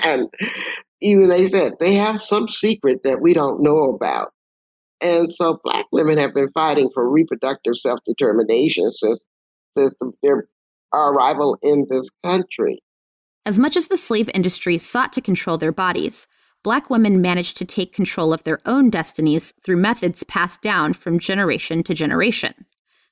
and 0.05 0.29
even 1.01 1.29
they 1.29 1.49
said 1.49 1.75
they 1.79 1.95
have 1.95 2.21
some 2.21 2.49
secret 2.49 3.03
that 3.05 3.21
we 3.21 3.35
don't 3.35 3.63
know 3.63 3.91
about. 3.91 4.33
And 5.01 5.31
so 5.31 5.61
black 5.63 5.87
women 5.93 6.19
have 6.19 6.35
been 6.35 6.51
fighting 6.53 6.91
for 6.95 7.09
reproductive 7.09 7.77
self 7.77 8.01
determination 8.07 8.91
since, 8.91 9.19
since 9.77 9.95
their 10.23 10.49
arrival 10.95 11.59
in 11.63 11.87
this 11.91 12.09
country. 12.25 12.83
As 13.45 13.59
much 13.59 13.77
as 13.77 13.89
the 13.89 13.99
slave 13.99 14.31
industry 14.33 14.79
sought 14.79 15.13
to 15.13 15.21
control 15.21 15.59
their 15.59 15.73
bodies, 15.73 16.27
black 16.63 16.89
women 16.89 17.21
managed 17.21 17.59
to 17.59 17.67
take 17.67 17.93
control 17.93 18.33
of 18.33 18.45
their 18.45 18.61
own 18.65 18.89
destinies 18.89 19.53
through 19.63 19.77
methods 19.77 20.25
passed 20.25 20.63
down 20.63 20.95
from 20.95 21.19
generation 21.19 21.83
to 21.83 21.93
generation. 21.93 22.55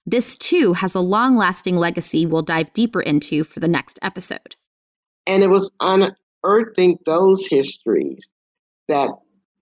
This 0.05 0.37
too 0.37 0.73
has 0.73 0.95
a 0.95 1.01
long 1.01 1.37
lasting 1.37 1.77
legacy 1.77 2.27
we'll 2.27 2.43
dive 2.43 2.73
deeper 2.73 3.01
into 3.01 3.45
for 3.45 3.61
the 3.61 3.69
next 3.69 3.99
episode. 4.03 4.57
And 5.27 5.45
it 5.45 5.49
was 5.49 5.71
unearthing 5.81 6.99
those 7.07 7.47
histories 7.47 8.29
that 8.89 9.11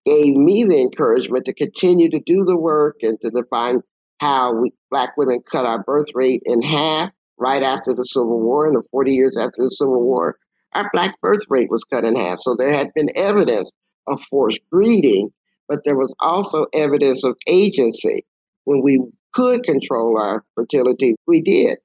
gave 0.05 0.35
me 0.35 0.63
the 0.63 0.81
encouragement 0.81 1.45
to 1.45 1.53
continue 1.53 2.09
to 2.09 2.19
do 2.19 2.43
the 2.43 2.57
work 2.57 2.97
and 3.03 3.19
to 3.21 3.29
define 3.29 3.81
how 4.19 4.53
we, 4.53 4.71
Black 4.89 5.15
women 5.15 5.41
cut 5.49 5.65
our 5.65 5.83
birth 5.83 6.07
rate 6.15 6.41
in 6.45 6.61
half 6.61 7.11
right 7.37 7.61
after 7.61 7.93
the 7.93 8.05
Civil 8.05 8.39
War 8.39 8.67
and 8.67 8.75
the 8.75 8.83
40 8.91 9.13
years 9.13 9.37
after 9.37 9.63
the 9.63 9.71
Civil 9.71 10.01
War. 10.01 10.37
Our 10.73 10.89
Black 10.91 11.19
birth 11.21 11.43
rate 11.49 11.69
was 11.69 11.83
cut 11.83 12.03
in 12.03 12.15
half. 12.15 12.39
So 12.39 12.55
there 12.55 12.73
had 12.73 12.93
been 12.95 13.09
evidence 13.15 13.71
of 14.07 14.21
forced 14.23 14.61
breeding, 14.71 15.29
but 15.67 15.83
there 15.85 15.97
was 15.97 16.15
also 16.19 16.65
evidence 16.73 17.23
of 17.23 17.37
agency. 17.47 18.25
When 18.65 18.81
we 18.81 18.99
could 19.33 19.63
control 19.63 20.17
our 20.17 20.43
fertility, 20.55 21.15
we 21.27 21.41
did. 21.41 21.77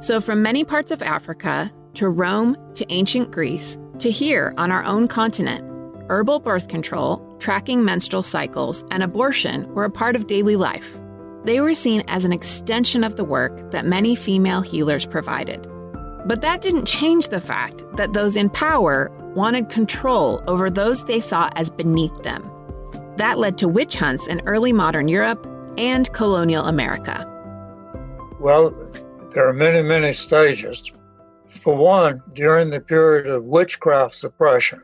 So, 0.00 0.20
from 0.20 0.42
many 0.42 0.64
parts 0.64 0.90
of 0.90 1.02
Africa 1.02 1.72
to 1.94 2.08
Rome 2.08 2.56
to 2.74 2.86
ancient 2.88 3.32
Greece 3.32 3.76
to 3.98 4.10
here 4.10 4.54
on 4.56 4.70
our 4.70 4.84
own 4.84 5.08
continent, 5.08 5.64
herbal 6.08 6.40
birth 6.40 6.68
control, 6.68 7.20
tracking 7.40 7.84
menstrual 7.84 8.22
cycles, 8.22 8.84
and 8.90 9.02
abortion 9.02 9.72
were 9.74 9.84
a 9.84 9.90
part 9.90 10.14
of 10.14 10.28
daily 10.28 10.54
life. 10.54 10.98
They 11.44 11.60
were 11.60 11.74
seen 11.74 12.04
as 12.08 12.24
an 12.24 12.32
extension 12.32 13.02
of 13.02 13.16
the 13.16 13.24
work 13.24 13.72
that 13.72 13.86
many 13.86 14.14
female 14.14 14.60
healers 14.60 15.06
provided. 15.06 15.66
But 16.26 16.42
that 16.42 16.60
didn't 16.60 16.86
change 16.86 17.28
the 17.28 17.40
fact 17.40 17.84
that 17.96 18.12
those 18.12 18.36
in 18.36 18.50
power 18.50 19.10
wanted 19.34 19.68
control 19.68 20.42
over 20.46 20.70
those 20.70 21.04
they 21.04 21.20
saw 21.20 21.50
as 21.56 21.70
beneath 21.70 22.22
them. 22.22 22.48
That 23.18 23.36
led 23.36 23.58
to 23.58 23.66
witch 23.66 23.96
hunts 23.96 24.28
in 24.28 24.40
early 24.46 24.72
modern 24.72 25.08
Europe 25.08 25.44
and 25.76 26.10
colonial 26.12 26.66
America. 26.66 27.26
Well, 28.38 28.70
there 29.32 29.48
are 29.48 29.52
many, 29.52 29.82
many 29.82 30.12
stages. 30.12 30.92
For 31.48 31.74
one, 31.74 32.22
during 32.32 32.70
the 32.70 32.78
period 32.78 33.26
of 33.26 33.42
witchcraft 33.42 34.14
suppression, 34.14 34.82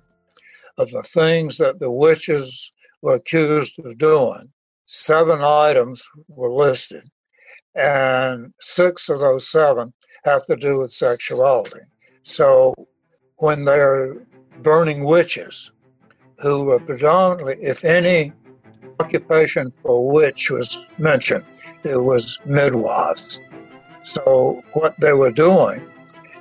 of 0.79 0.90
the 0.90 1.05
things 1.05 1.59
that 1.59 1.79
the 1.79 1.92
witches 1.92 2.73
were 3.03 3.14
accused 3.14 3.79
of 3.79 3.99
doing, 3.99 4.51
seven 4.87 5.40
items 5.40 6.03
were 6.27 6.53
listed, 6.53 7.05
and 7.77 8.53
six 8.61 9.09
of 9.09 9.20
those 9.20 9.49
seven 9.49 9.92
have 10.25 10.44
to 10.47 10.57
do 10.57 10.81
with 10.81 10.92
sexuality. 10.92 11.83
So 12.25 12.75
when 13.37 13.64
they're 13.64 14.27
burning 14.61 15.05
witches, 15.05 15.70
who 16.38 16.64
were 16.64 16.81
predominantly, 16.81 17.57
if 17.62 17.85
any 17.85 18.33
occupation 19.01 19.73
for 19.83 20.11
witch 20.11 20.51
was 20.51 20.79
mentioned, 20.99 21.44
it 21.85 22.01
was 22.03 22.38
midwives. 22.44 23.40
So 24.03 24.62
what 24.73 24.99
they 25.01 25.12
were 25.12 25.31
doing 25.31 25.83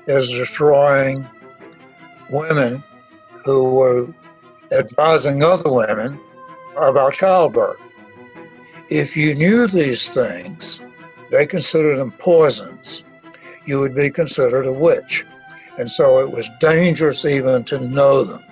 is 0.08 0.28
destroying 0.30 1.26
women 2.30 2.84
who 3.46 3.64
were 3.66 4.14
advising 4.72 5.44
other 5.44 5.72
women 5.72 6.20
about 6.78 7.14
childbirth. 7.14 7.80
If 8.90 9.16
you 9.16 9.36
knew 9.36 9.68
these 9.68 10.10
things, 10.10 10.82
they 11.30 11.46
considered 11.46 11.98
them 11.98 12.12
poisons. 12.12 13.04
You 13.66 13.80
would 13.80 13.96
be 13.96 14.10
considered 14.10 14.66
a 14.66 14.74
witch. 14.74 15.26
And 15.78 15.90
so 15.90 16.20
it 16.20 16.30
was 16.30 16.50
dangerous 16.60 17.26
even 17.26 17.64
to 17.66 17.80
know 17.80 18.24
them. 18.24 18.44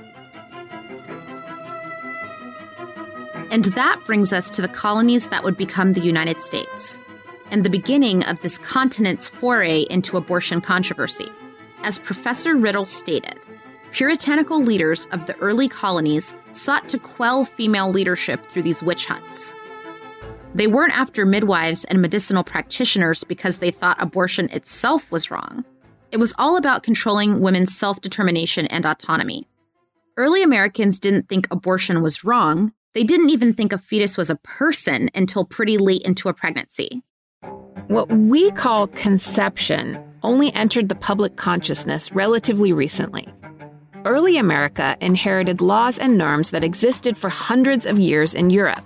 And 3.51 3.65
that 3.65 4.01
brings 4.05 4.31
us 4.33 4.49
to 4.51 4.61
the 4.61 4.67
colonies 4.69 5.27
that 5.27 5.43
would 5.43 5.57
become 5.57 5.93
the 5.93 6.01
United 6.01 6.41
States 6.41 7.01
and 7.51 7.65
the 7.65 7.69
beginning 7.69 8.23
of 8.23 8.39
this 8.41 8.57
continent's 8.57 9.27
foray 9.27 9.81
into 9.89 10.15
abortion 10.15 10.61
controversy. 10.61 11.29
As 11.83 11.99
Professor 11.99 12.55
Riddle 12.55 12.85
stated, 12.85 13.37
puritanical 13.91 14.63
leaders 14.63 15.07
of 15.07 15.25
the 15.25 15.37
early 15.39 15.67
colonies 15.67 16.33
sought 16.51 16.87
to 16.87 16.97
quell 16.97 17.43
female 17.43 17.91
leadership 17.91 18.45
through 18.45 18.63
these 18.63 18.81
witch 18.81 19.05
hunts. 19.05 19.53
They 20.55 20.67
weren't 20.67 20.97
after 20.97 21.25
midwives 21.25 21.83
and 21.85 22.01
medicinal 22.01 22.45
practitioners 22.45 23.25
because 23.25 23.59
they 23.59 23.71
thought 23.71 24.01
abortion 24.01 24.49
itself 24.51 25.11
was 25.11 25.29
wrong. 25.29 25.65
It 26.11 26.17
was 26.17 26.33
all 26.37 26.55
about 26.55 26.83
controlling 26.83 27.41
women's 27.41 27.75
self 27.75 27.99
determination 27.99 28.65
and 28.67 28.85
autonomy. 28.85 29.47
Early 30.15 30.43
Americans 30.43 30.99
didn't 30.99 31.27
think 31.27 31.47
abortion 31.51 32.01
was 32.01 32.23
wrong. 32.23 32.73
They 32.93 33.03
didn't 33.05 33.29
even 33.29 33.53
think 33.53 33.71
a 33.71 33.77
fetus 33.77 34.17
was 34.17 34.29
a 34.29 34.35
person 34.35 35.09
until 35.15 35.45
pretty 35.45 35.77
late 35.77 36.01
into 36.01 36.27
a 36.27 36.33
pregnancy. 36.33 37.01
What 37.87 38.11
we 38.11 38.51
call 38.51 38.87
conception 38.87 39.97
only 40.23 40.53
entered 40.53 40.89
the 40.89 40.95
public 40.95 41.37
consciousness 41.37 42.11
relatively 42.11 42.73
recently. 42.73 43.27
Early 44.03 44.37
America 44.37 44.97
inherited 44.99 45.61
laws 45.61 45.99
and 45.99 46.17
norms 46.17 46.51
that 46.51 46.65
existed 46.65 47.15
for 47.15 47.29
hundreds 47.29 47.85
of 47.85 47.97
years 47.97 48.35
in 48.35 48.49
Europe. 48.49 48.83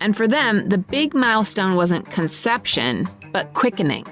And 0.00 0.16
for 0.16 0.26
them, 0.26 0.68
the 0.68 0.78
big 0.78 1.14
milestone 1.14 1.76
wasn't 1.76 2.10
conception, 2.10 3.08
but 3.32 3.54
quickening. 3.54 4.04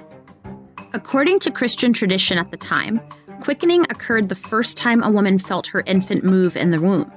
According 0.93 1.39
to 1.39 1.51
Christian 1.51 1.91
tradition 1.91 2.37
at 2.37 2.49
the 2.49 2.57
time, 2.57 3.01
quickening 3.41 3.81
occurred 3.89 4.29
the 4.29 4.35
first 4.35 4.77
time 4.77 5.03
a 5.03 5.11
woman 5.11 5.37
felt 5.37 5.67
her 5.67 5.83
infant 5.85 6.23
move 6.23 6.55
in 6.55 6.71
the 6.71 6.79
womb. 6.79 7.11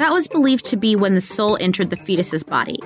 That 0.00 0.12
was 0.12 0.28
believed 0.28 0.64
to 0.64 0.78
be 0.78 0.96
when 0.96 1.14
the 1.14 1.20
soul 1.20 1.58
entered 1.60 1.90
the 1.90 1.96
fetus's 1.96 2.42
body. 2.42 2.78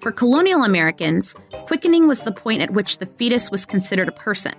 For 0.00 0.12
colonial 0.12 0.62
Americans, 0.62 1.34
quickening 1.66 2.06
was 2.06 2.22
the 2.22 2.30
point 2.30 2.62
at 2.62 2.70
which 2.70 2.98
the 2.98 3.06
fetus 3.06 3.50
was 3.50 3.66
considered 3.66 4.06
a 4.06 4.12
person, 4.12 4.54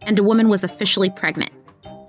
and 0.00 0.18
a 0.18 0.22
woman 0.22 0.48
was 0.48 0.64
officially 0.64 1.10
pregnant. 1.10 1.52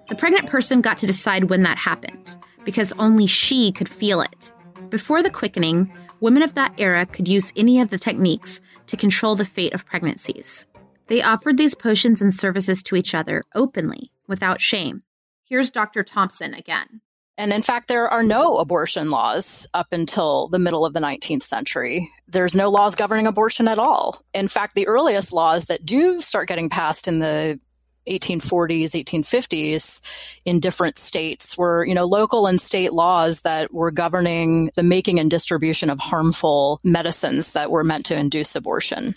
The 0.08 0.15
pregnant 0.15 0.47
person 0.47 0.80
got 0.80 0.97
to 1.00 1.08
decide 1.08 1.50
when 1.50 1.62
that 1.63 1.78
happened, 1.78 2.38
because 2.63 2.93
only 2.93 3.28
she 3.28 3.74
could 3.74 3.89
feel 3.89 4.21
it. 4.21 4.54
Before 4.88 5.21
the 5.21 5.30
quickening, 5.30 5.91
women 6.21 6.41
of 6.41 6.54
that 6.54 6.74
era 6.78 7.06
could 7.06 7.28
use 7.28 7.52
any 7.58 7.82
of 7.82 7.89
the 7.89 8.00
techniques 8.00 8.62
to 8.88 8.95
control 8.95 9.36
the 9.36 9.43
fate 9.43 9.74
of 9.74 9.86
pregnancies. 9.86 10.67
They 11.08 11.21
offered 11.21 11.58
these 11.58 11.76
potions 11.76 12.21
and 12.21 12.34
services 12.34 12.82
to 12.84 12.95
each 12.95 13.13
other 13.13 13.43
openly, 13.56 14.10
without 14.30 14.62
shame. 14.62 15.04
Here's 15.43 15.69
Dr. 15.69 16.02
Thompson 16.02 16.54
again. 16.54 17.02
And 17.41 17.51
in 17.51 17.63
fact, 17.63 17.88
there 17.88 18.08
are 18.08 18.21
no 18.21 18.58
abortion 18.58 19.10
laws 19.10 19.65
up 19.73 19.88
until 19.93 20.47
the 20.49 20.60
middle 20.60 20.86
of 20.86 20.93
the 20.93 20.99
19th 20.99 21.41
century. 21.41 22.12
There's 22.27 22.54
no 22.54 22.69
laws 22.69 22.93
governing 22.93 23.25
abortion 23.25 23.67
at 23.67 23.80
all. 23.80 24.23
In 24.32 24.47
fact, 24.47 24.75
the 24.75 24.86
earliest 24.86 25.34
laws 25.34 25.65
that 25.65 25.84
do 25.84 26.21
start 26.21 26.47
getting 26.47 26.69
passed 26.69 27.08
in 27.08 27.17
the 27.17 27.60
1840s, 28.08 28.91
1850s 28.91 30.01
in 30.45 30.60
different 30.60 30.99
states 30.99 31.58
were, 31.58 31.84
you 31.84 31.95
know, 31.95 32.06
local 32.06 32.45
and 32.45 32.62
state 32.62 32.93
laws 32.93 33.41
that 33.41 33.73
were 33.73 33.89
governing 33.89 34.69
the 34.75 34.84
making 34.84 35.19
and 35.19 35.32
distribution 35.32 35.89
of 35.89 35.97
harmful 35.97 36.80
medicines 36.84 37.54
that 37.54 37.71
were 37.71 37.84
meant 37.84 38.06
to 38.06 38.15
induce 38.15 38.56
abortion. 38.56 39.15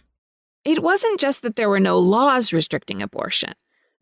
It 0.65 0.83
wasn't 0.83 1.21
just 1.21 1.43
that 1.43 1.57
there 1.57 1.69
were 1.69 1.79
no 1.79 1.99
laws 1.99 2.55
restricting 2.55 3.03
abortion. 3.03 3.53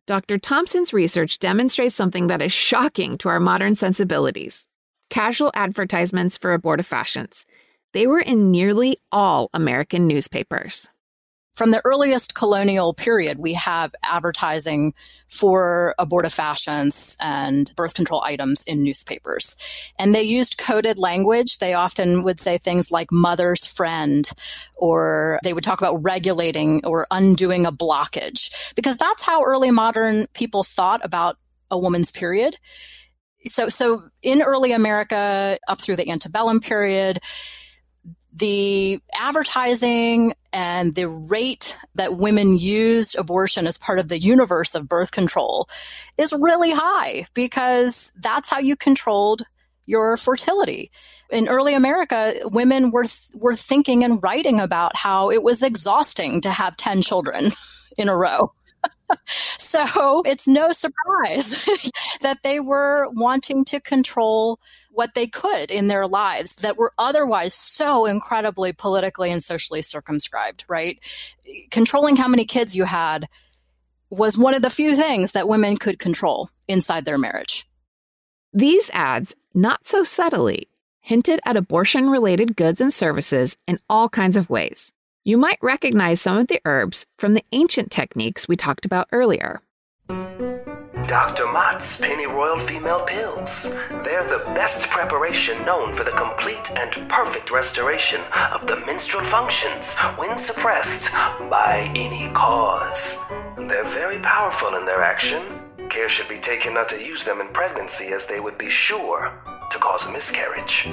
Dr. 0.07 0.37
Thompson's 0.37 0.93
research 0.93 1.39
demonstrates 1.39 1.95
something 1.95 2.27
that 2.27 2.43
is 2.43 2.53
shocking 2.53 3.17
to 3.19 3.29
our 3.29 3.41
modern 3.41 3.77
sensibilities 3.77 4.67
casual 5.11 5.51
advertisements 5.55 6.39
for 6.39 6.59
abortifacients. 6.59 7.45
They 7.93 8.07
were 8.07 8.21
in 8.21 8.51
nearly 8.51 8.97
all 9.13 9.51
American 9.53 10.07
newspapers. 10.07 10.89
From 11.55 11.71
the 11.71 11.83
earliest 11.85 12.35
colonial 12.35 12.95
period, 12.95 13.39
we 13.39 13.53
have 13.55 13.95
advertising 14.03 14.95
for 15.29 15.95
abortifacients 15.99 17.15
and 17.21 17.71
birth 17.77 17.93
control 17.93 18.23
items 18.23 18.65
in 18.65 18.83
newspapers. 18.83 19.57
And 19.99 20.15
they 20.15 20.23
used 20.23 20.57
coded 20.57 20.99
language. 20.99 21.59
They 21.59 21.75
often 21.75 22.23
would 22.23 22.41
say 22.41 22.57
things 22.57 22.91
like 22.91 23.13
mother's 23.13 23.67
friend, 23.67 24.29
or 24.77 25.39
they 25.43 25.53
would 25.53 25.65
talk 25.65 25.81
about 25.81 26.03
regulating 26.03 26.87
or 26.87 27.07
undoing 27.11 27.67
a 27.67 27.73
blockage, 27.73 28.51
because 28.75 28.97
that's 28.97 29.23
how 29.23 29.43
early 29.43 29.71
modern 29.71 30.29
people 30.33 30.65
thought 30.65 31.05
about 31.05 31.37
a 31.71 31.79
woman's 31.79 32.11
period. 32.11 32.57
So, 33.47 33.69
so 33.69 34.05
in 34.23 34.41
early 34.41 34.73
America, 34.73 35.59
up 35.69 35.81
through 35.81 35.97
the 35.97 36.11
antebellum 36.11 36.61
period, 36.61 37.21
the 38.35 39.01
advertising 39.15 40.35
and 40.53 40.95
the 40.95 41.09
rate 41.09 41.77
that 41.95 42.17
women 42.17 42.59
used 42.59 43.17
abortion 43.17 43.67
as 43.67 43.79
part 43.79 43.99
of 43.99 44.09
the 44.09 44.19
universe 44.19 44.75
of 44.75 44.89
birth 44.89 45.11
control 45.11 45.69
is 46.17 46.33
really 46.33 46.71
high 46.71 47.27
because 47.35 48.13
that's 48.21 48.49
how 48.49 48.59
you 48.59 48.77
controlled 48.77 49.43
your 49.87 50.17
fertility. 50.17 50.91
In 51.31 51.49
early 51.49 51.75
America, 51.75 52.35
women 52.45 52.91
were 52.91 53.07
were 53.35 53.57
thinking 53.57 54.05
and 54.05 54.23
writing 54.23 54.61
about 54.61 54.97
how 54.97 55.31
it 55.31 55.43
was 55.43 55.63
exhausting 55.63 56.43
to 56.43 56.51
have 56.51 56.77
10 56.77 57.03
children 57.03 57.53
in 57.99 58.09
a 58.09 58.17
row. 58.17 58.53
So 59.59 60.23
it's 60.25 60.47
no 60.47 60.73
surprise 60.73 61.69
that 62.21 62.39
they 62.43 62.61
were 62.61 63.09
wanting 63.13 63.65
to 63.67 63.81
control 63.81 64.59
what 64.91 65.15
they 65.15 65.27
could 65.27 65.71
in 65.71 65.89
their 65.89 66.07
lives 66.07 66.55
that 66.57 66.77
were 66.77 66.93
otherwise 66.99 67.55
so 67.55 68.07
incredibly 68.07 68.73
politically 68.73 69.31
and 69.31 69.43
socially 69.43 69.83
circumscribed, 69.83 70.65
right? 70.69 70.99
Controlling 71.71 72.17
how 72.17 72.29
many 72.29 72.45
kids 72.45 72.77
you 72.77 72.85
had 72.85 73.29
was 74.11 74.37
one 74.37 74.55
of 74.55 74.63
the 74.63 74.71
few 74.71 74.95
things 74.95 75.33
that 75.33 75.49
women 75.49 75.77
could 75.77 75.99
control 75.99 76.51
inside 76.69 77.05
their 77.05 77.19
marriage. 77.19 77.67
These 78.53 78.91
ads, 78.93 79.35
not 79.55 79.87
so 79.87 80.05
subtly, 80.05 80.69
hinted 81.01 81.41
at 81.47 81.57
abortion 81.57 82.11
related 82.11 82.55
goods 82.55 82.81
and 82.81 82.93
services 82.93 83.57
in 83.67 83.81
all 83.89 84.11
kinds 84.11 84.37
of 84.37 84.51
ways. 84.51 84.93
You 85.25 85.37
might 85.37 85.59
recognize 85.63 86.21
some 86.21 86.37
of 86.37 86.49
the 86.49 86.61
herbs 86.65 87.07
from 87.17 87.35
the 87.35 87.45
ancient 87.53 87.93
techniques 87.93 88.49
we 88.49 88.57
talked 88.57 88.85
about 88.85 89.07
earlier. 89.13 89.63
Dr. 90.09 91.47
Mott's 91.47 91.97
Pennyroyal 91.97 92.59
Female 92.67 93.05
Pills. 93.05 93.69
They're 94.03 94.27
the 94.29 94.43
best 94.53 94.89
preparation 94.89 95.65
known 95.65 95.95
for 95.95 96.03
the 96.03 96.11
complete 96.11 96.73
and 96.73 97.09
perfect 97.09 97.53
restoration 97.53 98.21
of 98.53 98.67
the 98.67 98.81
menstrual 98.85 99.25
functions 99.27 99.93
when 100.17 100.37
suppressed 100.37 101.13
by 101.13 101.93
any 101.95 102.29
cause. 102.33 103.15
They're 103.57 103.89
very 103.91 104.19
powerful 104.19 104.75
in 104.75 104.85
their 104.85 105.05
action. 105.05 105.61
Care 105.89 106.09
should 106.09 106.29
be 106.29 106.39
taken 106.39 106.75
not 106.75 106.89
to 106.89 107.01
use 107.01 107.25
them 107.25 107.41
in 107.41 107.47
pregnancy 107.49 108.09
as 108.09 108.27
they 108.27 108.41
would 108.41 108.59
be 108.59 108.71
sure 108.71 109.33
to 109.71 109.79
cause 109.79 110.03
a 110.03 110.11
miscarriage. 110.11 110.89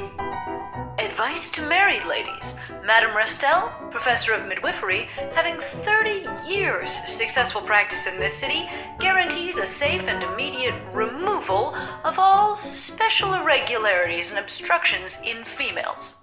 Advice 0.99 1.49
to 1.51 1.61
married 1.61 2.03
ladies. 2.03 2.53
Madame 2.83 3.11
Restell, 3.11 3.89
professor 3.89 4.33
of 4.33 4.45
midwifery, 4.45 5.05
having 5.33 5.57
30 5.85 6.27
years 6.45 6.91
successful 7.07 7.61
practice 7.61 8.05
in 8.05 8.19
this 8.19 8.33
city, 8.33 8.67
guarantees 8.99 9.57
a 9.57 9.65
safe 9.65 10.03
and 10.03 10.21
immediate 10.21 10.75
removal 10.91 11.73
of 12.03 12.19
all 12.19 12.57
special 12.57 13.33
irregularities 13.33 14.29
and 14.29 14.39
obstructions 14.39 15.17
in 15.23 15.45
females. 15.45 16.15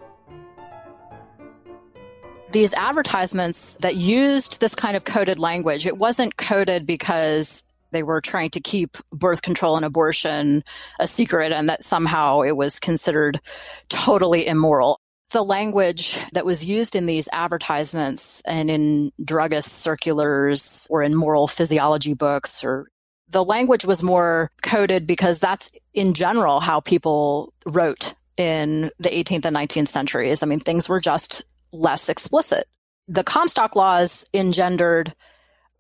These 2.52 2.74
advertisements 2.74 3.76
that 3.76 3.96
used 3.96 4.60
this 4.60 4.74
kind 4.74 4.94
of 4.94 5.04
coded 5.04 5.38
language, 5.38 5.86
it 5.86 5.96
wasn't 5.96 6.36
coded 6.36 6.86
because 6.86 7.62
they 7.90 8.02
were 8.02 8.20
trying 8.20 8.50
to 8.50 8.60
keep 8.60 8.96
birth 9.12 9.42
control 9.42 9.76
and 9.76 9.84
abortion 9.84 10.64
a 10.98 11.06
secret 11.06 11.52
and 11.52 11.68
that 11.68 11.84
somehow 11.84 12.42
it 12.42 12.56
was 12.56 12.78
considered 12.78 13.40
totally 13.88 14.46
immoral. 14.46 15.00
The 15.30 15.44
language 15.44 16.18
that 16.32 16.46
was 16.46 16.64
used 16.64 16.94
in 16.94 17.06
these 17.06 17.28
advertisements 17.32 18.40
and 18.42 18.70
in 18.70 19.12
druggist 19.22 19.72
circulars 19.72 20.86
or 20.88 21.02
in 21.02 21.14
moral 21.14 21.48
physiology 21.48 22.14
books 22.14 22.62
or 22.62 22.86
the 23.28 23.44
language 23.44 23.84
was 23.84 24.02
more 24.02 24.50
coded 24.62 25.06
because 25.06 25.38
that's 25.38 25.72
in 25.94 26.14
general 26.14 26.60
how 26.60 26.80
people 26.80 27.52
wrote 27.66 28.14
in 28.36 28.90
the 28.98 29.08
18th 29.08 29.46
and 29.46 29.56
19th 29.56 29.88
centuries. 29.88 30.42
I 30.42 30.46
mean, 30.46 30.60
things 30.60 30.88
were 30.88 31.00
just 31.00 31.42
less 31.72 32.08
explicit. 32.08 32.68
The 33.08 33.24
Comstock 33.24 33.76
laws 33.76 34.24
engendered 34.34 35.14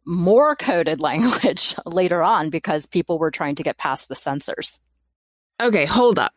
more 0.06 0.56
coded 0.56 1.00
language 1.02 1.74
later 1.84 2.22
on 2.22 2.50
because 2.50 2.86
people 2.86 3.18
were 3.18 3.30
trying 3.30 3.56
to 3.56 3.62
get 3.62 3.78
past 3.78 4.08
the 4.08 4.16
censors. 4.16 4.78
Okay, 5.60 5.86
hold 5.86 6.18
up. 6.18 6.32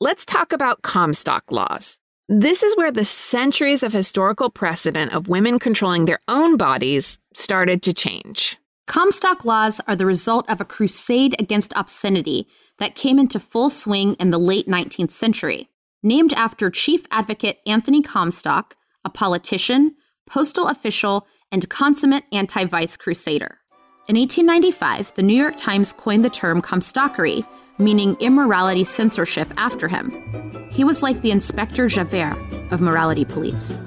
Let's 0.00 0.24
talk 0.24 0.52
about 0.52 0.82
Comstock 0.82 1.50
laws. 1.50 1.98
This 2.28 2.62
is 2.62 2.76
where 2.76 2.92
the 2.92 3.04
centuries 3.04 3.82
of 3.82 3.92
historical 3.92 4.50
precedent 4.50 5.12
of 5.12 5.28
women 5.28 5.58
controlling 5.58 6.04
their 6.04 6.20
own 6.28 6.56
bodies 6.56 7.18
started 7.34 7.82
to 7.82 7.92
change. 7.92 8.58
Comstock 8.86 9.44
laws 9.44 9.80
are 9.88 9.96
the 9.96 10.06
result 10.06 10.48
of 10.48 10.60
a 10.60 10.64
crusade 10.64 11.34
against 11.40 11.72
obscenity 11.74 12.46
that 12.78 12.94
came 12.94 13.18
into 13.18 13.40
full 13.40 13.70
swing 13.70 14.14
in 14.14 14.30
the 14.30 14.38
late 14.38 14.66
19th 14.66 15.10
century. 15.10 15.68
Named 16.02 16.32
after 16.34 16.70
Chief 16.70 17.04
Advocate 17.10 17.58
Anthony 17.66 18.02
Comstock, 18.02 18.76
a 19.04 19.10
politician, 19.10 19.96
postal 20.26 20.68
official, 20.68 21.26
and 21.52 21.68
consummate 21.68 22.24
anti 22.32 22.64
vice 22.64 22.96
crusader. 22.96 23.58
In 24.08 24.16
1895, 24.16 25.14
the 25.14 25.22
New 25.22 25.36
York 25.36 25.56
Times 25.56 25.92
coined 25.92 26.24
the 26.24 26.30
term 26.30 26.62
Comstockery, 26.62 27.46
meaning 27.78 28.16
immorality 28.20 28.84
censorship, 28.84 29.52
after 29.56 29.86
him. 29.86 30.10
He 30.70 30.82
was 30.84 31.02
like 31.02 31.20
the 31.20 31.30
Inspector 31.30 31.86
Javert 31.88 32.38
of 32.70 32.80
morality 32.80 33.24
police 33.24 33.82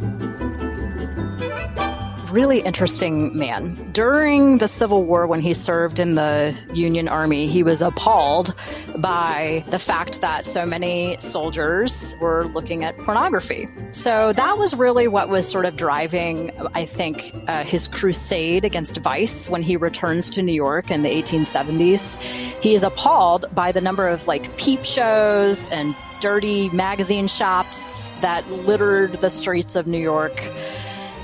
really 2.32 2.60
interesting 2.60 3.38
man. 3.38 3.92
During 3.92 4.58
the 4.58 4.68
Civil 4.68 5.04
War, 5.04 5.28
when 5.28 5.40
he 5.40 5.54
served 5.54 6.00
in 6.00 6.14
the 6.14 6.56
Union 6.74 7.08
Army, 7.08 7.48
he 7.48 7.64
was 7.64 7.82
appalled 7.82 8.54
by 8.98 9.64
the 9.70 9.80
fact 9.80 10.22
that 10.22 10.46
so 10.46 10.66
many 10.66 11.18
soldiers 11.20 12.16
were 12.22 12.46
looking 12.46 12.84
at 12.84 12.98
pornography. 12.98 13.68
So 13.92 14.34
that 14.34 14.58
was 14.58 14.74
really 14.74 15.08
what 15.08 15.30
was 15.30 15.48
sort 15.48 15.66
of 15.66 15.76
driving, 15.76 16.52
I 16.74 16.86
think, 16.86 17.34
uh, 17.48 17.64
his 17.64 17.88
crusade 17.88 18.66
against 18.66 18.98
vice 18.98 19.50
when 19.50 19.62
he 19.62 19.76
returns 19.76 20.30
to 20.32 20.42
New 20.42 20.54
York 20.54 20.90
in 20.90 21.04
the 21.04 21.10
1870s. 21.10 22.20
He 22.62 22.74
is 22.74 22.84
appalled 22.84 23.46
by 23.54 23.72
the 23.72 23.82
number 23.82 24.08
of 24.08 24.28
like 24.28 24.58
peep 24.58 24.84
shows 24.84 25.68
and 25.70 25.96
dirty 26.22 26.70
magazine 26.70 27.28
shops 27.28 28.12
that 28.22 28.50
littered 28.50 29.20
the 29.22 29.30
streets 29.30 29.76
of 29.76 29.88
New 29.88 30.00
York. 30.00 30.40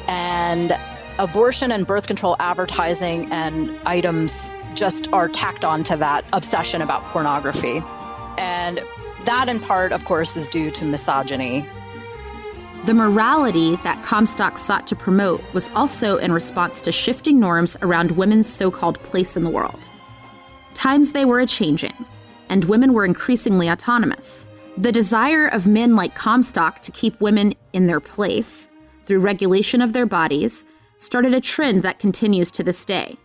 And 0.08 0.78
abortion 1.19 1.71
and 1.71 1.86
birth 1.88 2.08
control 2.08 2.36
advertising 2.39 3.32
and 3.32 3.77
items 3.86 4.49
just 4.73 5.12
are 5.12 5.27
tacked 5.27 5.65
on 5.65 5.84
to 5.86 5.97
that 5.97 6.23
obsession 6.34 6.82
about 6.82 7.03
pornography. 7.06 7.82
And 8.38 8.82
That, 9.27 9.49
in 9.49 9.60
part, 9.60 9.91
of 9.91 10.06
course, 10.06 10.38
is 10.38 10.47
due 10.47 10.71
to 10.71 10.86
misogyny. 10.86 11.67
The 12.86 12.93
morality 12.93 13.75
that 13.84 14.01
Comstock 14.01 14.58
sought 14.58 14.88
to 14.88 14.95
promote 14.95 15.43
was 15.53 15.69
also 15.71 16.15
in 16.15 16.32
response 16.32 16.80
to 16.84 16.93
shifting 16.93 17.38
norms 17.38 17.75
around 17.82 18.12
women's 18.12 18.47
so 18.47 18.71
called 18.71 19.03
place 19.03 19.36
in 19.36 19.43
the 19.43 19.49
world. 19.49 19.89
Times 20.75 21.12
they 21.12 21.25
were 21.25 21.41
a 21.41 21.45
changing, 21.45 21.93
and 22.47 22.63
women 22.65 22.93
were 22.93 23.03
increasingly 23.03 23.69
autonomous. 23.69 24.47
The 24.77 24.93
desire 24.93 25.47
of 25.47 25.67
men 25.67 25.97
like 25.97 26.15
Comstock 26.15 26.80
to 26.82 26.91
keep 26.93 27.19
women 27.19 27.53
in 27.73 27.88
their 27.88 27.99
place 27.99 28.69
through 29.03 29.19
regulation 29.19 29.82
of 29.82 29.91
their 29.91 30.06
bodies 30.06 30.65
started 30.98 31.34
a 31.34 31.42
trend 31.42 31.84
that 31.84 32.00
continues 32.00 32.52
to 32.52 32.64
this 32.64 32.84
day. 32.84 33.16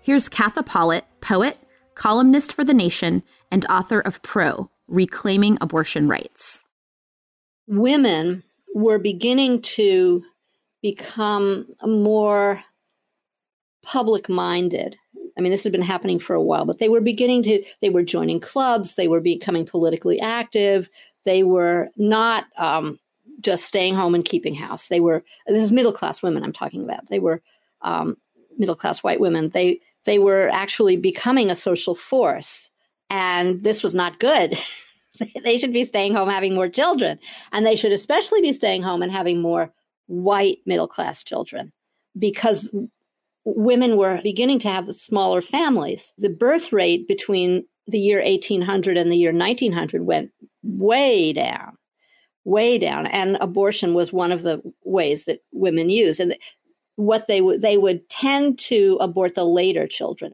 Here's 0.00 0.28
Katha 0.28 0.64
Pollitt, 0.66 1.04
poet, 1.20 1.56
columnist 1.94 2.52
for 2.52 2.64
The 2.64 2.74
Nation, 2.74 3.22
and 3.50 3.64
author 3.66 4.00
of 4.00 4.22
Pro 4.22 4.70
Reclaiming 4.88 5.58
Abortion 5.60 6.08
Rights. 6.08 6.64
Women 7.66 8.42
were 8.74 8.98
beginning 8.98 9.62
to 9.62 10.24
become 10.82 11.66
more 11.86 12.62
public 13.82 14.28
minded. 14.28 14.96
I 15.38 15.40
mean, 15.40 15.52
this 15.52 15.62
had 15.62 15.72
been 15.72 15.82
happening 15.82 16.18
for 16.18 16.34
a 16.34 16.42
while, 16.42 16.64
but 16.64 16.78
they 16.78 16.88
were 16.88 17.00
beginning 17.00 17.42
to, 17.44 17.64
they 17.80 17.90
were 17.90 18.02
joining 18.02 18.40
clubs, 18.40 18.96
they 18.96 19.08
were 19.08 19.20
becoming 19.20 19.64
politically 19.64 20.20
active, 20.20 20.90
they 21.24 21.42
were 21.42 21.90
not 21.96 22.46
um, 22.58 22.98
just 23.40 23.64
staying 23.64 23.94
home 23.94 24.14
and 24.14 24.24
keeping 24.24 24.54
house. 24.54 24.88
They 24.88 25.00
were, 25.00 25.24
this 25.46 25.62
is 25.62 25.72
middle 25.72 25.92
class 25.92 26.22
women 26.22 26.42
I'm 26.42 26.52
talking 26.52 26.84
about. 26.84 27.08
They 27.08 27.18
were 27.18 27.42
um, 27.82 28.16
middle 28.58 28.76
class 28.76 29.02
white 29.02 29.20
women. 29.20 29.50
They, 29.50 29.80
they 30.04 30.18
were 30.18 30.48
actually 30.52 30.96
becoming 30.96 31.50
a 31.50 31.56
social 31.56 31.94
force. 31.94 32.70
And 33.10 33.62
this 33.62 33.82
was 33.82 33.94
not 33.94 34.18
good. 34.18 34.58
they 35.44 35.58
should 35.58 35.72
be 35.72 35.84
staying 35.84 36.14
home 36.14 36.28
having 36.28 36.54
more 36.54 36.68
children. 36.68 37.18
And 37.52 37.66
they 37.66 37.76
should 37.76 37.92
especially 37.92 38.40
be 38.40 38.52
staying 38.52 38.82
home 38.82 39.02
and 39.02 39.12
having 39.12 39.40
more 39.40 39.72
white 40.06 40.58
middle 40.66 40.88
class 40.88 41.22
children 41.22 41.72
because 42.18 42.72
women 43.44 43.96
were 43.96 44.20
beginning 44.22 44.58
to 44.60 44.68
have 44.68 44.94
smaller 44.94 45.40
families. 45.40 46.12
The 46.18 46.30
birth 46.30 46.72
rate 46.72 47.08
between 47.08 47.64
the 47.86 47.98
year 47.98 48.22
1800 48.22 48.96
and 48.96 49.10
the 49.10 49.16
year 49.16 49.32
1900 49.32 50.02
went 50.02 50.30
way 50.62 51.32
down, 51.32 51.76
way 52.44 52.78
down. 52.78 53.06
And 53.06 53.36
abortion 53.40 53.94
was 53.94 54.12
one 54.12 54.32
of 54.32 54.42
the 54.42 54.62
ways 54.84 55.24
that 55.24 55.40
women 55.52 55.88
used. 55.88 56.20
And 56.20 56.36
what 56.96 57.26
they 57.26 57.40
would 57.40 57.60
they 57.60 57.78
would 57.78 58.08
tend 58.08 58.58
to 58.58 58.98
abort 59.00 59.34
the 59.34 59.44
later 59.44 59.86
children. 59.86 60.32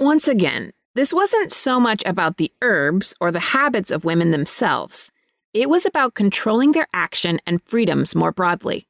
Once 0.00 0.28
again, 0.28 0.72
this 0.94 1.12
wasn't 1.12 1.52
so 1.52 1.78
much 1.78 2.02
about 2.06 2.36
the 2.36 2.52
herbs 2.62 3.14
or 3.20 3.30
the 3.30 3.40
habits 3.40 3.90
of 3.90 4.04
women 4.04 4.30
themselves. 4.30 5.10
It 5.52 5.68
was 5.68 5.86
about 5.86 6.14
controlling 6.14 6.72
their 6.72 6.86
action 6.92 7.38
and 7.46 7.62
freedoms 7.64 8.14
more 8.14 8.32
broadly. 8.32 8.86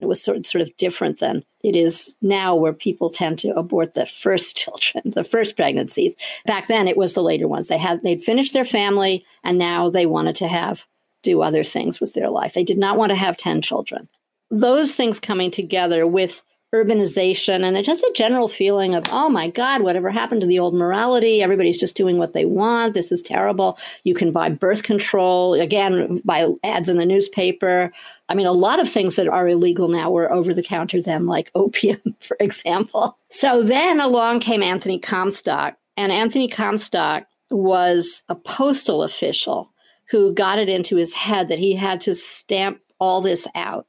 It 0.00 0.06
was 0.06 0.22
sort 0.22 0.36
of, 0.36 0.46
sort 0.46 0.62
of 0.62 0.76
different 0.76 1.20
than 1.20 1.44
it 1.62 1.76
is 1.76 2.16
now, 2.22 2.56
where 2.56 2.72
people 2.72 3.08
tend 3.08 3.38
to 3.40 3.56
abort 3.56 3.94
the 3.94 4.06
first 4.06 4.56
children, 4.56 5.04
the 5.06 5.24
first 5.24 5.56
pregnancies. 5.56 6.16
Back 6.44 6.66
then, 6.66 6.88
it 6.88 6.96
was 6.96 7.14
the 7.14 7.22
later 7.22 7.46
ones. 7.46 7.68
They 7.68 7.78
had 7.78 8.02
they'd 8.02 8.22
finished 8.22 8.52
their 8.52 8.64
family, 8.64 9.24
and 9.44 9.58
now 9.58 9.90
they 9.90 10.06
wanted 10.06 10.34
to 10.36 10.48
have 10.48 10.84
do 11.22 11.42
other 11.42 11.64
things 11.64 12.00
with 12.00 12.14
their 12.14 12.30
life. 12.30 12.54
They 12.54 12.64
did 12.64 12.78
not 12.78 12.96
want 12.96 13.10
to 13.10 13.16
have 13.16 13.36
ten 13.36 13.62
children. 13.62 14.08
Those 14.50 14.94
things 14.94 15.18
coming 15.18 15.50
together 15.50 16.06
with 16.06 16.42
urbanization 16.74 17.62
and 17.62 17.84
just 17.84 18.02
a 18.02 18.12
general 18.14 18.48
feeling 18.48 18.94
of, 18.94 19.04
oh 19.10 19.28
my 19.28 19.50
God, 19.50 19.82
whatever 19.82 20.08
happened 20.08 20.40
to 20.40 20.46
the 20.46 20.58
old 20.58 20.74
morality? 20.74 21.42
Everybody's 21.42 21.78
just 21.78 21.96
doing 21.96 22.16
what 22.16 22.32
they 22.32 22.46
want. 22.46 22.94
This 22.94 23.12
is 23.12 23.20
terrible. 23.20 23.78
You 24.04 24.14
can 24.14 24.32
buy 24.32 24.48
birth 24.48 24.82
control, 24.82 25.52
again, 25.54 26.22
by 26.24 26.48
ads 26.64 26.88
in 26.88 26.96
the 26.96 27.04
newspaper. 27.04 27.92
I 28.30 28.34
mean, 28.34 28.46
a 28.46 28.52
lot 28.52 28.80
of 28.80 28.88
things 28.88 29.16
that 29.16 29.28
are 29.28 29.46
illegal 29.46 29.88
now 29.88 30.10
were 30.10 30.32
over 30.32 30.54
the 30.54 30.62
counter 30.62 31.02
then, 31.02 31.26
like 31.26 31.50
opium, 31.54 32.00
for 32.20 32.38
example. 32.40 33.18
So 33.28 33.62
then 33.62 34.00
along 34.00 34.40
came 34.40 34.62
Anthony 34.62 34.98
Comstock, 34.98 35.76
and 35.98 36.10
Anthony 36.10 36.48
Comstock 36.48 37.26
was 37.50 38.24
a 38.30 38.34
postal 38.34 39.02
official 39.02 39.71
who 40.12 40.32
got 40.34 40.58
it 40.58 40.68
into 40.68 40.96
his 40.96 41.14
head 41.14 41.48
that 41.48 41.58
he 41.58 41.74
had 41.74 41.98
to 42.02 42.14
stamp 42.14 42.78
all 43.00 43.22
this 43.22 43.48
out. 43.54 43.86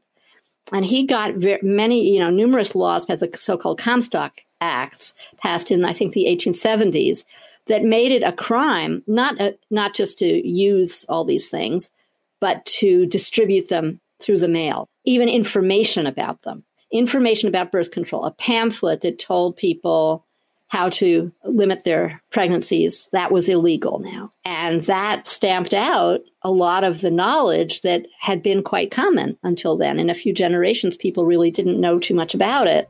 And 0.71 0.85
he 0.85 1.05
got 1.05 1.35
very, 1.35 1.59
many, 1.61 2.13
you 2.13 2.19
know, 2.19 2.29
numerous 2.29 2.73
laws 2.75 3.05
passed, 3.05 3.19
the 3.19 3.37
so-called 3.37 3.77
Comstock 3.77 4.39
Acts, 4.61 5.13
passed 5.41 5.69
in 5.69 5.83
I 5.83 5.91
think 5.91 6.13
the 6.13 6.25
1870s, 6.25 7.25
that 7.67 7.83
made 7.83 8.13
it 8.13 8.23
a 8.23 8.31
crime 8.31 9.03
not 9.05 9.39
uh, 9.39 9.51
not 9.69 9.93
just 9.93 10.17
to 10.19 10.47
use 10.47 11.05
all 11.09 11.25
these 11.25 11.49
things, 11.49 11.91
but 12.39 12.65
to 12.65 13.05
distribute 13.05 13.67
them 13.67 13.99
through 14.21 14.39
the 14.39 14.47
mail, 14.47 14.87
even 15.03 15.27
information 15.27 16.07
about 16.07 16.43
them, 16.43 16.63
information 16.89 17.49
about 17.49 17.71
birth 17.71 17.91
control, 17.91 18.23
a 18.23 18.31
pamphlet 18.31 19.01
that 19.01 19.19
told 19.19 19.57
people 19.57 20.25
how 20.73 20.89
to 20.89 21.31
limit 21.45 21.83
their 21.83 22.19
pregnancies, 22.31 23.07
that 23.11 23.31
was 23.31 23.47
illegal 23.47 23.99
now. 23.99 24.33
And 24.43 24.81
that 24.81 25.27
stamped 25.27 25.71
out 25.71 26.21
a 26.41 26.49
lot 26.49 26.83
of 26.83 27.01
the 27.01 27.11
knowledge 27.11 27.81
that 27.81 28.07
had 28.19 28.41
been 28.41 28.63
quite 28.63 28.89
common 28.89 29.37
until 29.43 29.77
then. 29.77 29.99
In 29.99 30.09
a 30.09 30.15
few 30.15 30.33
generations, 30.33 30.97
people 30.97 31.27
really 31.27 31.51
didn't 31.51 31.79
know 31.79 31.99
too 31.99 32.15
much 32.15 32.33
about 32.33 32.65
it. 32.65 32.89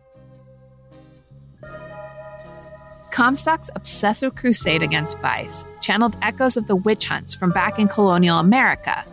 Comstock's 3.12 3.70
obsessive 3.76 4.36
crusade 4.36 4.82
against 4.82 5.20
vice 5.20 5.68
channeled 5.82 6.16
echoes 6.22 6.56
of 6.56 6.68
the 6.68 6.78
witch 6.78 7.06
hunts 7.06 7.36
from 7.36 7.52
back 7.52 7.78
in 7.80 7.90
colonial 7.90 8.40
America. 8.40 9.04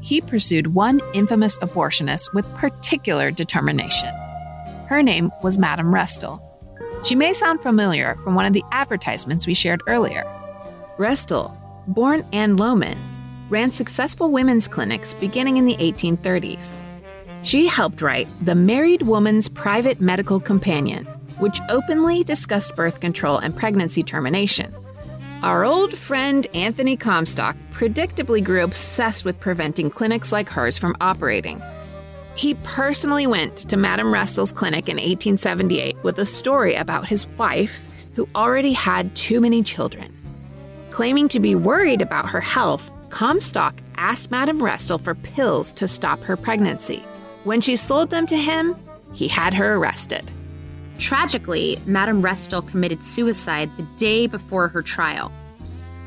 He 0.00 0.20
pursued 0.20 0.74
one 0.74 1.00
infamous 1.12 1.58
abortionist 1.58 2.32
with 2.34 2.48
particular 2.54 3.32
determination. 3.32 4.14
Her 4.86 5.02
name 5.02 5.32
was 5.42 5.58
Madame 5.58 5.92
Restell. 5.92 6.40
She 7.04 7.16
may 7.16 7.32
sound 7.32 7.60
familiar 7.62 8.16
from 8.22 8.36
one 8.36 8.46
of 8.46 8.52
the 8.52 8.64
advertisements 8.70 9.46
we 9.46 9.54
shared 9.54 9.82
earlier. 9.88 10.24
Restell, 10.98 11.56
born 11.88 12.24
Ann 12.32 12.56
Lohman, 12.56 12.98
ran 13.50 13.72
successful 13.72 14.30
women's 14.30 14.68
clinics 14.68 15.14
beginning 15.14 15.56
in 15.56 15.64
the 15.64 15.76
1830s. 15.76 16.72
She 17.42 17.66
helped 17.66 18.02
write 18.02 18.28
The 18.42 18.54
Married 18.54 19.02
Woman's 19.02 19.48
Private 19.48 20.00
Medical 20.00 20.38
Companion, 20.38 21.04
which 21.38 21.60
openly 21.68 22.22
discussed 22.22 22.76
birth 22.76 23.00
control 23.00 23.38
and 23.38 23.56
pregnancy 23.56 24.04
termination. 24.04 24.72
Our 25.42 25.64
old 25.64 25.98
friend 25.98 26.46
Anthony 26.54 26.96
Comstock 26.96 27.56
predictably 27.72 28.44
grew 28.44 28.62
obsessed 28.62 29.24
with 29.24 29.40
preventing 29.40 29.90
clinics 29.90 30.30
like 30.30 30.48
hers 30.48 30.78
from 30.78 30.94
operating 31.00 31.60
he 32.34 32.54
personally 32.54 33.26
went 33.26 33.56
to 33.56 33.76
Madame 33.76 34.12
Restell's 34.12 34.52
clinic 34.52 34.88
in 34.88 34.96
1878 34.96 35.96
with 36.02 36.18
a 36.18 36.24
story 36.24 36.74
about 36.74 37.06
his 37.06 37.26
wife, 37.38 37.80
who 38.14 38.28
already 38.34 38.72
had 38.72 39.14
too 39.16 39.40
many 39.40 39.62
children. 39.62 40.14
Claiming 40.90 41.28
to 41.28 41.40
be 41.40 41.54
worried 41.54 42.02
about 42.02 42.28
her 42.28 42.40
health, 42.40 42.90
Comstock 43.08 43.80
asked 43.96 44.30
Madame 44.30 44.60
Restell 44.60 45.02
for 45.02 45.14
pills 45.14 45.72
to 45.74 45.88
stop 45.88 46.22
her 46.22 46.36
pregnancy. 46.36 47.04
When 47.44 47.60
she 47.60 47.76
sold 47.76 48.10
them 48.10 48.26
to 48.26 48.36
him, 48.36 48.76
he 49.12 49.28
had 49.28 49.54
her 49.54 49.76
arrested. 49.76 50.30
Tragically, 50.98 51.78
Madame 51.86 52.22
Restell 52.22 52.66
committed 52.68 53.02
suicide 53.02 53.70
the 53.76 53.86
day 53.96 54.26
before 54.26 54.68
her 54.68 54.82
trial. 54.82 55.32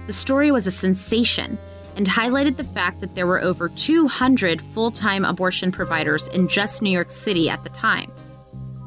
The 0.07 0.13
story 0.13 0.51
was 0.51 0.67
a 0.67 0.71
sensation 0.71 1.57
and 1.95 2.07
highlighted 2.07 2.57
the 2.57 2.63
fact 2.63 2.99
that 2.99 3.15
there 3.15 3.27
were 3.27 3.41
over 3.41 3.69
200 3.69 4.61
full 4.73 4.91
time 4.91 5.25
abortion 5.25 5.71
providers 5.71 6.27
in 6.29 6.47
just 6.47 6.81
New 6.81 6.89
York 6.89 7.11
City 7.11 7.49
at 7.49 7.63
the 7.63 7.69
time. 7.69 8.11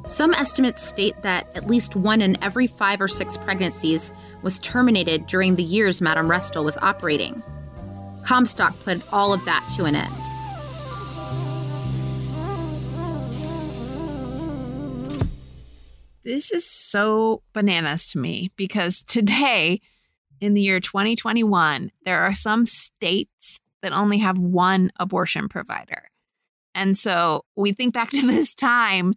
Some 0.08 0.32
estimates 0.32 0.82
state 0.82 1.20
that 1.22 1.48
at 1.54 1.66
least 1.66 1.94
one 1.94 2.22
in 2.22 2.42
every 2.42 2.66
five 2.66 3.00
or 3.00 3.08
six 3.08 3.36
pregnancies 3.36 4.10
was 4.42 4.58
terminated 4.60 5.26
during 5.26 5.56
the 5.56 5.62
years 5.62 6.00
Madame 6.00 6.28
Restell 6.28 6.64
was 6.64 6.78
operating. 6.78 7.42
Comstock 8.24 8.78
put 8.84 9.02
all 9.12 9.32
of 9.34 9.44
that 9.44 9.68
to 9.76 9.84
an 9.84 9.94
end. 9.94 10.14
This 16.24 16.50
is 16.50 16.66
so 16.66 17.42
bananas 17.54 18.10
to 18.12 18.18
me 18.18 18.50
because 18.56 19.02
today, 19.02 19.80
in 20.40 20.54
the 20.54 20.60
year 20.60 20.80
2021, 20.80 21.90
there 22.04 22.20
are 22.22 22.34
some 22.34 22.66
states 22.66 23.60
that 23.82 23.92
only 23.92 24.18
have 24.18 24.38
one 24.38 24.90
abortion 24.98 25.48
provider. 25.48 26.08
And 26.74 26.96
so 26.96 27.44
we 27.56 27.72
think 27.72 27.94
back 27.94 28.10
to 28.10 28.26
this 28.26 28.54
time, 28.54 29.14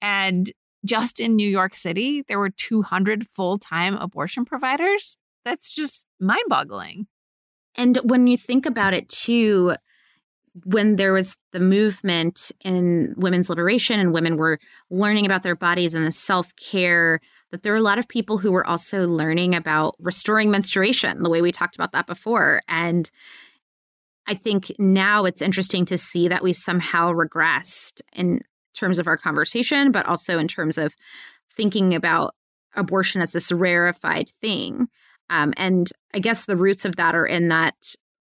and 0.00 0.50
just 0.84 1.20
in 1.20 1.36
New 1.36 1.48
York 1.48 1.74
City, 1.74 2.22
there 2.28 2.38
were 2.38 2.50
200 2.50 3.26
full 3.28 3.58
time 3.58 3.96
abortion 3.96 4.44
providers. 4.44 5.16
That's 5.44 5.74
just 5.74 6.06
mind 6.20 6.44
boggling. 6.48 7.06
And 7.76 7.98
when 8.04 8.26
you 8.26 8.36
think 8.36 8.66
about 8.66 8.94
it, 8.94 9.08
too, 9.08 9.74
when 10.64 10.96
there 10.96 11.12
was 11.12 11.36
the 11.52 11.60
movement 11.60 12.50
in 12.64 13.14
women's 13.18 13.50
liberation 13.50 14.00
and 14.00 14.14
women 14.14 14.36
were 14.36 14.58
learning 14.90 15.26
about 15.26 15.42
their 15.42 15.56
bodies 15.56 15.94
and 15.94 16.06
the 16.06 16.12
self 16.12 16.54
care 16.56 17.20
that 17.50 17.62
there 17.62 17.72
are 17.72 17.76
a 17.76 17.82
lot 17.82 17.98
of 17.98 18.08
people 18.08 18.38
who 18.38 18.52
were 18.52 18.66
also 18.66 19.06
learning 19.06 19.54
about 19.54 19.94
restoring 19.98 20.50
menstruation, 20.50 21.22
the 21.22 21.30
way 21.30 21.42
we 21.42 21.52
talked 21.52 21.76
about 21.76 21.92
that 21.92 22.06
before. 22.06 22.60
And 22.68 23.10
I 24.26 24.34
think 24.34 24.72
now 24.78 25.24
it's 25.24 25.42
interesting 25.42 25.84
to 25.86 25.98
see 25.98 26.28
that 26.28 26.42
we've 26.42 26.56
somehow 26.56 27.12
regressed 27.12 28.00
in 28.12 28.40
terms 28.74 28.98
of 28.98 29.06
our 29.06 29.16
conversation, 29.16 29.92
but 29.92 30.06
also 30.06 30.38
in 30.38 30.48
terms 30.48 30.78
of 30.78 30.94
thinking 31.56 31.94
about 31.94 32.34
abortion 32.74 33.22
as 33.22 33.32
this 33.32 33.52
rarefied 33.52 34.28
thing. 34.40 34.88
Um, 35.30 35.54
and 35.56 35.88
I 36.12 36.18
guess 36.18 36.46
the 36.46 36.56
roots 36.56 36.84
of 36.84 36.96
that 36.96 37.14
are 37.14 37.26
in 37.26 37.48
that 37.48 37.74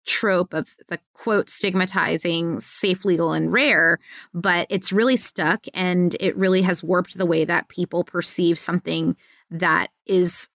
trope 0.06 0.54
of 0.54 0.76
the 0.88 1.00
quote 1.14 1.50
stigmatizing 1.50 2.60
safe, 2.60 3.06
legal, 3.06 3.34
and 3.34 3.52
rare, 3.52 4.00
but 4.34 4.68
it's 4.70 4.92
really 4.92 5.18
stuck 5.18 5.66
and 5.74 6.16
it 6.20 6.36
really 6.36 6.62
has 6.62 6.84
warped 6.84 7.18
the 7.18 7.26
way 7.26 7.46
that 7.46 7.70
people 7.70 8.04
perceive 8.04 8.60
something 8.60 9.16
that 9.50 9.90
is 10.06 10.50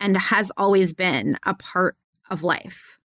and 0.00 0.16
has 0.16 0.50
always 0.56 0.92
been 0.92 1.38
a 1.44 1.54
part 1.54 1.96
of 2.30 2.42
life. 2.42 2.98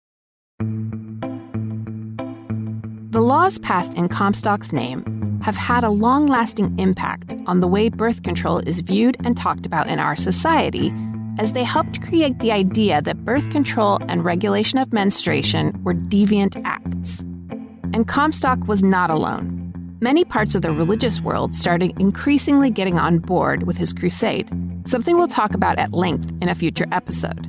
The 3.10 3.20
laws 3.20 3.58
passed 3.58 3.94
in 3.94 4.08
Comstock's 4.08 4.72
name 4.72 5.40
have 5.42 5.56
had 5.56 5.84
a 5.84 5.90
long 5.90 6.26
lasting 6.26 6.78
impact 6.78 7.34
on 7.46 7.60
the 7.60 7.68
way 7.68 7.88
birth 7.88 8.22
control 8.22 8.58
is 8.58 8.80
viewed 8.80 9.16
and 9.24 9.36
talked 9.36 9.66
about 9.66 9.88
in 9.88 9.98
our 9.98 10.16
society, 10.16 10.92
as 11.38 11.52
they 11.52 11.64
helped 11.64 12.02
create 12.02 12.38
the 12.38 12.52
idea 12.52 13.02
that 13.02 13.24
birth 13.24 13.50
control 13.50 13.98
and 14.08 14.24
regulation 14.24 14.78
of 14.78 14.92
menstruation 14.92 15.78
were 15.82 15.94
deviant 15.94 16.60
acts. 16.64 17.20
And 17.94 18.06
Comstock 18.06 18.66
was 18.66 18.82
not 18.82 19.10
alone. 19.10 19.58
Many 20.00 20.24
parts 20.24 20.54
of 20.54 20.62
the 20.62 20.72
religious 20.72 21.20
world 21.20 21.54
started 21.54 21.92
increasingly 21.98 22.70
getting 22.70 22.98
on 22.98 23.18
board 23.18 23.64
with 23.64 23.76
his 23.76 23.92
crusade, 23.92 24.50
something 24.86 25.16
we'll 25.16 25.28
talk 25.28 25.54
about 25.54 25.78
at 25.78 25.92
length 25.92 26.32
in 26.40 26.48
a 26.48 26.54
future 26.54 26.86
episode. 26.90 27.48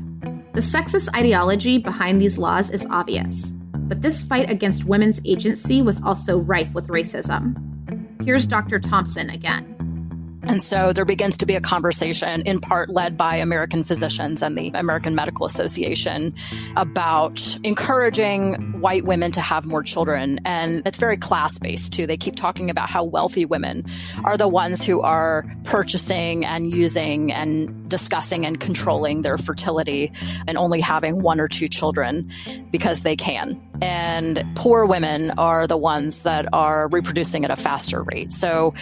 The 0.54 0.62
sexist 0.62 1.10
ideology 1.18 1.80
behind 1.80 2.22
these 2.22 2.38
laws 2.38 2.70
is 2.70 2.86
obvious. 2.92 3.54
But 3.74 4.02
this 4.02 4.24
fight 4.24 4.50
against 4.50 4.86
women's 4.86 5.20
agency 5.26 5.82
was 5.82 6.02
also 6.02 6.40
rife 6.40 6.74
with 6.74 6.88
racism. 6.88 7.56
Here's 8.24 8.46
Dr. 8.46 8.80
Thompson 8.80 9.30
again. 9.30 9.73
And 10.46 10.62
so 10.62 10.94
there 10.94 11.06
begins 11.06 11.38
to 11.38 11.46
be 11.46 11.56
a 11.56 11.62
conversation, 11.62 12.42
in 12.42 12.60
part 12.60 12.90
led 12.90 13.18
by 13.18 13.38
American 13.38 13.84
physicians 13.84 14.42
and 14.42 14.58
the 14.58 14.72
American 14.74 15.16
Medical 15.16 15.46
Association, 15.46 16.36
about 16.76 17.58
encouraging 17.64 18.82
white 18.82 19.06
women 19.06 19.32
to 19.32 19.42
have 19.42 19.66
more 19.66 19.84
children. 19.84 20.40
And 20.46 20.84
it's 20.86 20.98
very 20.98 21.18
class 21.18 21.58
based 21.60 21.94
too. 21.94 22.06
They 22.06 22.18
keep 22.18 22.36
talking 22.36 22.70
about 22.70 22.90
how 22.90 23.04
wealthy 23.04 23.46
women 23.46 23.86
are 24.26 24.38
the 24.38 24.48
ones 24.48 24.84
who 24.84 25.02
are 25.02 25.46
purchasing 25.64 26.46
and 26.46 26.74
using 26.74 27.32
and 27.32 27.90
discussing 27.90 28.46
and 28.46 28.60
controlling 28.60 29.22
their 29.22 29.38
fertility 29.38 30.12
and 30.48 30.58
only 30.58 30.82
having 30.82 31.22
one 31.22 31.40
or 31.40 31.48
two 31.48 31.70
children 31.70 32.30
because 32.72 33.04
they 33.04 33.16
can. 33.16 33.62
And 33.82 34.44
poor 34.56 34.86
women 34.86 35.32
are 35.32 35.68
the 35.68 35.78
ones 35.78 36.24
that 36.24 36.46
are 36.54 36.88
reproducing 36.90 37.44
at 37.44 37.52
a 37.52 37.56
faster 37.56 38.04
rate. 38.04 38.32
So 38.32 38.74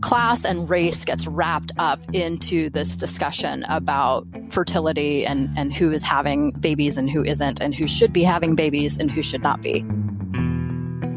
class 0.00 0.44
and 0.44 0.68
race 0.68 1.04
gets 1.04 1.26
wrapped 1.26 1.72
up 1.78 2.00
into 2.12 2.68
this 2.70 2.96
discussion 2.96 3.64
about 3.64 4.26
fertility 4.50 5.24
and, 5.24 5.48
and 5.56 5.72
who 5.72 5.90
is 5.92 6.02
having 6.02 6.50
babies 6.52 6.98
and 6.98 7.08
who 7.08 7.24
isn't, 7.24 7.60
and 7.60 7.74
who 7.74 7.86
should 7.86 8.12
be 8.12 8.24
having 8.24 8.54
babies 8.54 8.98
and 8.98 9.10
who 9.10 9.22
should 9.22 9.42
not 9.42 9.62
be. 9.62 9.84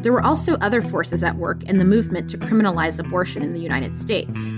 There 0.02 0.12
were 0.12 0.24
also 0.24 0.54
other 0.58 0.80
forces 0.80 1.24
at 1.24 1.36
work 1.36 1.64
in 1.64 1.78
the 1.78 1.84
movement 1.84 2.30
to 2.30 2.38
criminalize 2.38 3.00
abortion 3.00 3.42
in 3.42 3.52
the 3.52 3.60
United 3.60 3.96
States. 3.96 4.54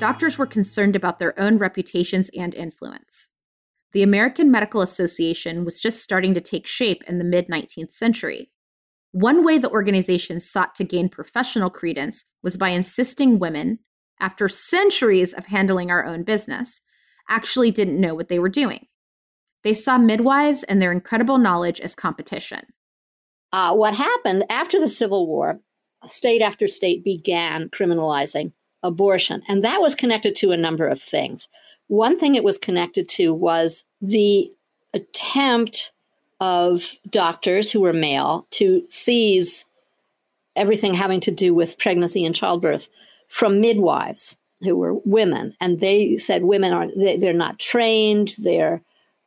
Doctors 0.00 0.38
were 0.38 0.46
concerned 0.46 0.96
about 0.96 1.18
their 1.18 1.38
own 1.38 1.58
reputations 1.58 2.30
and 2.36 2.54
influence. 2.54 3.28
The 3.92 4.02
American 4.02 4.50
Medical 4.50 4.82
Association 4.82 5.64
was 5.64 5.80
just 5.80 6.02
starting 6.02 6.34
to 6.34 6.40
take 6.40 6.66
shape 6.66 7.02
in 7.08 7.18
the 7.18 7.24
mid 7.24 7.48
19th 7.48 7.92
century. 7.92 8.50
One 9.12 9.42
way 9.44 9.56
the 9.56 9.70
organization 9.70 10.40
sought 10.40 10.74
to 10.74 10.84
gain 10.84 11.08
professional 11.08 11.70
credence 11.70 12.24
was 12.42 12.56
by 12.56 12.68
insisting 12.70 13.38
women, 13.38 13.78
after 14.20 14.48
centuries 14.48 15.32
of 15.32 15.46
handling 15.46 15.90
our 15.90 16.04
own 16.04 16.24
business, 16.24 16.80
actually 17.28 17.70
didn't 17.70 18.00
know 18.00 18.14
what 18.14 18.28
they 18.28 18.38
were 18.38 18.48
doing. 18.48 18.86
They 19.64 19.74
saw 19.74 19.98
midwives 19.98 20.62
and 20.64 20.80
their 20.80 20.92
incredible 20.92 21.38
knowledge 21.38 21.80
as 21.80 21.94
competition. 21.94 22.66
Uh, 23.52 23.74
what 23.74 23.94
happened 23.94 24.44
after 24.50 24.78
the 24.78 24.88
Civil 24.88 25.26
War, 25.26 25.60
state 26.06 26.42
after 26.42 26.68
state 26.68 27.04
began 27.04 27.70
criminalizing 27.70 28.52
abortion, 28.82 29.42
and 29.48 29.64
that 29.64 29.80
was 29.80 29.94
connected 29.94 30.36
to 30.36 30.52
a 30.52 30.56
number 30.56 30.86
of 30.86 31.02
things. 31.02 31.48
One 31.88 32.18
thing 32.18 32.34
it 32.34 32.44
was 32.44 32.58
connected 32.58 33.08
to 33.10 33.34
was 33.34 33.84
the 34.00 34.50
attempt 34.94 35.92
of 36.40 36.94
doctors 37.10 37.70
who 37.70 37.80
were 37.80 37.92
male 37.92 38.46
to 38.50 38.84
seize 38.88 39.66
everything 40.54 40.94
having 40.94 41.20
to 41.20 41.30
do 41.30 41.54
with 41.54 41.78
pregnancy 41.78 42.24
and 42.24 42.34
childbirth 42.34 42.88
from 43.28 43.60
midwives 43.60 44.38
who 44.62 44.76
were 44.76 44.94
women. 45.04 45.54
And 45.60 45.80
they 45.80 46.16
said 46.16 46.44
women 46.44 46.72
are, 46.72 46.88
they, 46.96 47.28
are 47.28 47.32
not 47.32 47.58
trained, 47.58 48.34
they're 48.38 48.82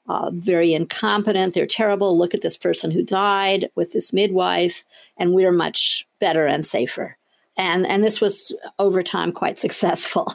uh, 0.07 0.29
very 0.33 0.73
incompetent, 0.73 1.53
they're 1.53 1.65
terrible. 1.65 2.17
Look 2.17 2.33
at 2.33 2.41
this 2.41 2.57
person 2.57 2.91
who 2.91 3.03
died 3.03 3.69
with 3.75 3.93
this 3.93 4.11
midwife, 4.11 4.83
and 5.17 5.33
we're 5.33 5.53
much 5.53 6.05
better 6.19 6.45
and 6.45 6.65
safer. 6.65 7.17
And, 7.55 7.85
and 7.85 8.03
this 8.03 8.19
was 8.19 8.53
over 8.77 9.03
time 9.03 9.31
quite 9.31 9.57
successful. 9.57 10.33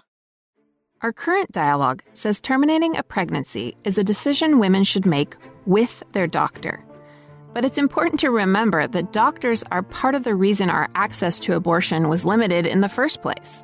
Our 1.03 1.13
current 1.13 1.53
dialogue 1.53 2.03
says 2.15 2.41
terminating 2.41 2.97
a 2.97 3.03
pregnancy 3.03 3.77
is 3.85 3.99
a 3.99 4.05
decision 4.05 4.59
women 4.59 4.83
should 4.83 5.05
make 5.05 5.37
with 5.67 6.03
their 6.13 6.27
doctor. 6.27 6.83
But 7.53 7.67
it's 7.67 7.77
important 7.77 8.19
to 8.21 8.31
remember 8.31 8.87
that 8.87 9.13
doctors 9.13 9.63
are 9.71 9.83
part 9.83 10.15
of 10.15 10.25
the 10.25 10.35
reason 10.35 10.71
our 10.71 10.89
access 10.95 11.39
to 11.41 11.55
abortion 11.55 12.09
was 12.09 12.25
limited 12.25 12.65
in 12.65 12.81
the 12.81 12.89
first 12.89 13.21
place. 13.21 13.63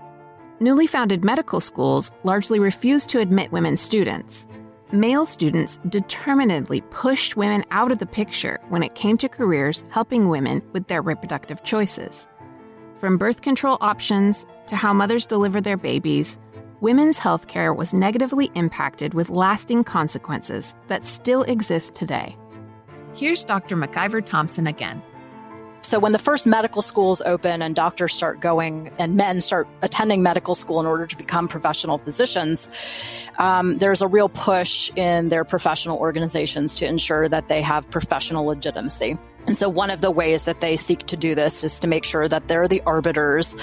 Newly 0.61 0.87
founded 0.87 1.25
medical 1.25 1.61
schools 1.61 2.11
largely 2.23 2.59
refused 2.59 3.09
to 3.11 3.21
admit 3.21 3.51
women 3.51 3.79
students. 3.79 4.47
Male 4.93 5.25
students 5.25 5.79
determinedly 5.89 6.83
pushed 6.91 7.35
women 7.35 7.65
out 7.71 7.91
of 7.91 7.99
the 7.99 8.05
picture 8.05 8.61
when 8.69 8.83
it 8.83 8.95
came 8.95 9.17
to 9.17 9.29
careers 9.29 9.87
helping 9.89 10.29
women 10.29 10.61
with 10.75 10.87
their 10.87 11.01
reproductive 11.01 11.65
choices. 11.65 12.29
From 12.99 13.17
birth 13.17 13.41
control 13.41 13.79
options 13.81 14.45
to 14.67 14.77
how 14.77 14.93
mothers 14.93 15.27
deliver 15.27 15.63
their 15.63 15.79
babies, 15.79 16.39
women's 16.83 17.17
health 17.17 17.47
care 17.47 17.73
was 17.73 17.95
negatively 17.95 18.51
impacted 18.57 19.15
with 19.15 19.31
lasting 19.31 19.85
consequences 19.85 20.75
that 20.89 21.07
still 21.07 21.45
exist 21.45 21.95
today. 21.95 22.37
Here's 23.15 23.45
Dr. 23.45 23.77
MacIvor 23.77 24.27
Thompson 24.27 24.67
again. 24.67 25.01
So 25.83 25.99
when 25.99 26.13
the 26.13 26.19
first 26.19 26.47
medical 26.47 26.83
schools 26.83 27.23
open 27.23 27.63
and 27.63 27.75
doctors 27.75 28.13
start 28.15 28.41
going 28.41 28.91
and 28.99 29.17
men 29.17 29.41
start 29.41 29.69
attending 29.81 30.23
medical 30.23 30.55
school 30.55 30.81
in 30.81 30.87
order 30.87 31.07
to 31.07 31.17
become 31.17 31.49
professional 31.49 31.99
physicians, 31.99 32.69
um, 33.39 33.79
there's 33.79 34.03
a 34.03 34.09
real 34.09 34.29
push 34.29 34.91
in 34.97 35.29
their 35.29 35.45
professional 35.45 35.99
organizations 35.99 36.75
to 36.77 36.87
ensure 36.87 37.29
that 37.29 37.49
they 37.49 37.63
have 37.63 37.89
professional 37.91 38.45
legitimacy. 38.45 39.19
And 39.47 39.57
so 39.57 39.69
one 39.69 39.91
of 39.91 40.01
the 40.01 40.11
ways 40.11 40.45
that 40.45 40.61
they 40.61 40.77
seek 40.77 41.07
to 41.07 41.17
do 41.17 41.35
this 41.35 41.65
is 41.65 41.79
to 41.81 41.87
make 41.87 42.05
sure 42.05 42.29
that 42.29 42.49
they're 42.49 42.69
the 42.69 42.81
arbiters 42.83 43.57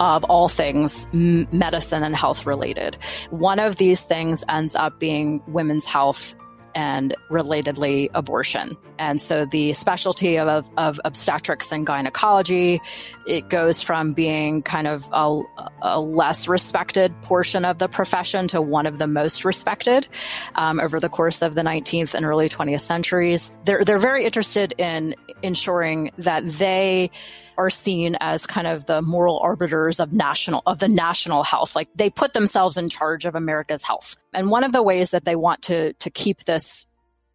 of 0.00 0.24
all 0.24 0.48
things 0.48 1.06
medicine 1.12 2.02
and 2.02 2.16
health 2.16 2.46
related. 2.46 2.96
One 3.30 3.58
of 3.58 3.76
these 3.76 4.02
things 4.02 4.44
ends 4.48 4.74
up 4.76 4.98
being 4.98 5.42
women's 5.46 5.84
health 5.84 6.34
and 6.76 7.16
relatedly 7.30 8.10
abortion. 8.12 8.76
And 8.98 9.20
so 9.20 9.46
the 9.46 9.72
specialty 9.72 10.38
of, 10.38 10.68
of 10.76 11.00
obstetrics 11.06 11.72
and 11.72 11.86
gynecology, 11.86 12.82
it 13.26 13.48
goes 13.48 13.80
from 13.80 14.12
being 14.12 14.62
kind 14.62 14.86
of 14.86 15.08
a, 15.10 15.42
a, 15.80 16.00
less 16.00 16.46
respected 16.46 17.18
portion 17.22 17.64
of 17.64 17.78
the 17.78 17.88
profession 17.88 18.46
to 18.48 18.60
one 18.60 18.84
of 18.84 18.98
the 18.98 19.06
most 19.06 19.44
respected 19.44 20.06
um, 20.54 20.78
over 20.78 21.00
the 21.00 21.08
course 21.08 21.40
of 21.40 21.54
the 21.54 21.62
19th 21.62 22.12
and 22.12 22.26
early 22.26 22.48
20th 22.48 22.82
centuries. 22.82 23.50
They're, 23.64 23.82
they're 23.82 23.98
very 23.98 24.26
interested 24.26 24.74
in 24.76 25.14
ensuring 25.42 26.10
that 26.18 26.46
they 26.46 27.10
are 27.58 27.70
seen 27.70 28.16
as 28.20 28.46
kind 28.46 28.66
of 28.66 28.86
the 28.86 29.02
moral 29.02 29.38
arbiters 29.38 30.00
of 30.00 30.12
national 30.12 30.62
of 30.66 30.78
the 30.78 30.88
national 30.88 31.42
health. 31.42 31.76
Like 31.76 31.88
they 31.94 32.10
put 32.10 32.32
themselves 32.32 32.76
in 32.76 32.88
charge 32.88 33.24
of 33.24 33.34
america's 33.34 33.82
health. 33.82 34.16
And 34.32 34.50
one 34.50 34.64
of 34.64 34.72
the 34.72 34.82
ways 34.82 35.10
that 35.10 35.24
they 35.24 35.36
want 35.36 35.62
to 35.62 35.92
to 35.94 36.10
keep 36.10 36.44
this 36.44 36.86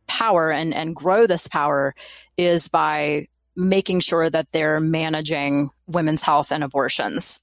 power 0.08 0.52
and 0.52 0.74
and 0.74 0.96
grow 0.96 1.28
this 1.28 1.48
power 1.48 1.96
is 2.38 2.68
by 2.68 3.28
making 3.56 4.00
sure 4.00 4.30
that 4.30 4.52
they're 4.52 4.80
managing 4.80 5.70
women's 5.88 6.24
health 6.24 6.52
and 6.52 6.64
abortions. 6.64 7.42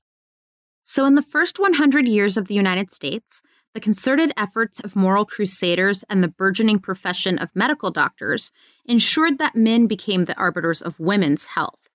So 0.82 1.04
in 1.04 1.16
the 1.16 1.22
first 1.22 1.58
100 1.58 2.08
years 2.08 2.36
of 2.36 2.48
the 2.48 2.54
united 2.54 2.90
states 2.90 3.42
the 3.74 3.80
concerted 3.80 4.32
efforts 4.36 4.80
of 4.80 4.96
moral 4.96 5.24
crusaders 5.24 6.04
and 6.08 6.22
the 6.22 6.28
burgeoning 6.28 6.78
profession 6.78 7.38
of 7.38 7.54
medical 7.54 7.90
doctors 7.90 8.50
ensured 8.86 9.38
that 9.38 9.54
men 9.54 9.86
became 9.86 10.24
the 10.24 10.36
arbiters 10.36 10.82
of 10.82 10.98
women's 10.98 11.46
health. 11.46 11.87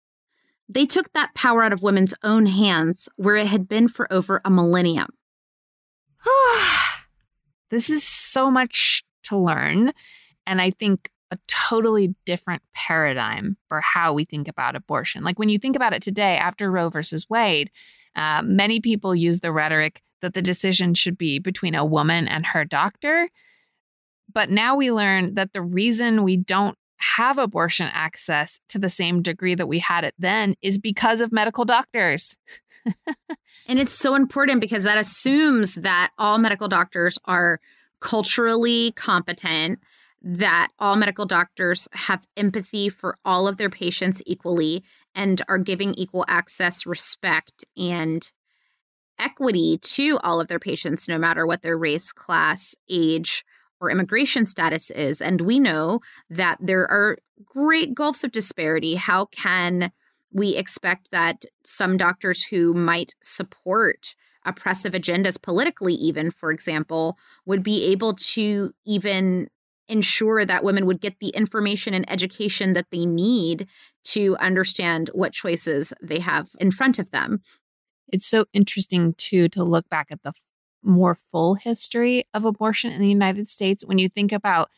They 0.73 0.85
took 0.87 1.13
that 1.13 1.35
power 1.35 1.63
out 1.63 1.71
of 1.71 1.83
women's 1.83 2.15
own 2.23 2.47
hands 2.47 3.07
where 3.15 3.35
it 3.35 3.45
had 3.45 3.67
been 3.67 3.87
for 3.87 4.11
over 4.11 4.41
a 4.43 4.49
millennium. 4.49 5.09
This 7.69 7.89
is 7.89 8.03
so 8.03 8.51
much 8.51 9.03
to 9.23 9.35
learn. 9.35 9.93
And 10.45 10.61
I 10.61 10.69
think 10.69 11.09
a 11.31 11.39
totally 11.47 12.13
different 12.23 12.61
paradigm 12.75 13.57
for 13.67 13.81
how 13.81 14.13
we 14.13 14.25
think 14.25 14.47
about 14.47 14.75
abortion. 14.75 15.23
Like 15.23 15.39
when 15.39 15.49
you 15.49 15.57
think 15.57 15.75
about 15.75 15.91
it 15.91 16.03
today, 16.03 16.37
after 16.37 16.69
Roe 16.69 16.89
versus 16.89 17.27
Wade, 17.31 17.71
uh, 18.15 18.43
many 18.43 18.79
people 18.79 19.15
use 19.15 19.39
the 19.39 19.51
rhetoric 19.51 20.03
that 20.21 20.35
the 20.35 20.41
decision 20.43 20.93
should 20.93 21.17
be 21.17 21.39
between 21.39 21.73
a 21.73 21.83
woman 21.83 22.27
and 22.27 22.45
her 22.45 22.63
doctor. 22.63 23.27
But 24.31 24.51
now 24.51 24.75
we 24.75 24.91
learn 24.91 25.33
that 25.33 25.53
the 25.53 25.63
reason 25.63 26.23
we 26.23 26.37
don't 26.37 26.77
have 27.15 27.37
abortion 27.37 27.89
access 27.91 28.59
to 28.69 28.79
the 28.79 28.89
same 28.89 29.21
degree 29.21 29.55
that 29.55 29.67
we 29.67 29.79
had 29.79 30.03
it 30.03 30.13
then 30.17 30.55
is 30.61 30.77
because 30.77 31.21
of 31.21 31.31
medical 31.31 31.65
doctors. 31.65 32.37
and 33.67 33.79
it's 33.79 33.93
so 33.93 34.15
important 34.15 34.61
because 34.61 34.83
that 34.83 34.97
assumes 34.97 35.75
that 35.75 36.11
all 36.17 36.37
medical 36.37 36.67
doctors 36.67 37.17
are 37.25 37.59
culturally 37.99 38.91
competent, 38.93 39.79
that 40.21 40.69
all 40.79 40.95
medical 40.95 41.25
doctors 41.25 41.87
have 41.91 42.25
empathy 42.37 42.89
for 42.89 43.17
all 43.25 43.47
of 43.47 43.57
their 43.57 43.69
patients 43.69 44.21
equally 44.25 44.83
and 45.15 45.41
are 45.47 45.57
giving 45.57 45.93
equal 45.95 46.25
access, 46.27 46.85
respect, 46.85 47.65
and 47.77 48.31
equity 49.19 49.77
to 49.81 50.17
all 50.23 50.39
of 50.41 50.47
their 50.47 50.59
patients, 50.59 51.07
no 51.07 51.17
matter 51.17 51.45
what 51.45 51.61
their 51.61 51.77
race, 51.77 52.11
class, 52.11 52.75
age, 52.89 53.45
or 53.83 53.91
immigration 53.91 54.45
status 54.45 54.89
is. 54.91 55.21
And 55.21 55.41
we 55.41 55.59
know 55.59 55.99
that 56.29 56.57
there 56.61 56.89
are 56.89 57.17
great 57.45 57.93
gulfs 57.93 58.23
of 58.23 58.31
disparity. 58.31 58.95
How 58.95 59.25
can 59.25 59.91
we 60.31 60.55
expect 60.55 61.11
that 61.11 61.45
some 61.65 61.97
doctors 61.97 62.43
who 62.43 62.73
might 62.73 63.13
support 63.21 64.15
oppressive 64.45 64.93
agendas 64.93 65.41
politically, 65.41 65.93
even, 65.93 66.31
for 66.31 66.51
example, 66.51 67.17
would 67.45 67.63
be 67.63 67.91
able 67.91 68.13
to 68.13 68.71
even 68.85 69.47
ensure 69.87 70.45
that 70.45 70.63
women 70.63 70.85
would 70.85 71.01
get 71.01 71.19
the 71.19 71.29
information 71.29 71.93
and 71.93 72.09
education 72.09 72.73
that 72.73 72.87
they 72.91 73.05
need 73.05 73.67
to 74.03 74.35
understand 74.37 75.09
what 75.13 75.33
choices 75.33 75.93
they 76.01 76.19
have 76.19 76.49
in 76.59 76.71
front 76.71 76.99
of 76.99 77.11
them. 77.11 77.39
It's 78.07 78.25
so 78.25 78.45
interesting, 78.53 79.13
too, 79.17 79.49
to 79.49 79.63
look 79.63 79.89
back 79.89 80.07
at 80.09 80.23
the 80.23 80.33
more 80.83 81.17
full 81.31 81.55
history 81.55 82.25
of 82.33 82.45
abortion 82.45 82.91
in 82.91 83.01
the 83.01 83.09
United 83.09 83.47
States. 83.47 83.85
When 83.85 83.97
you 83.97 84.09
think 84.09 84.31
about, 84.31 84.69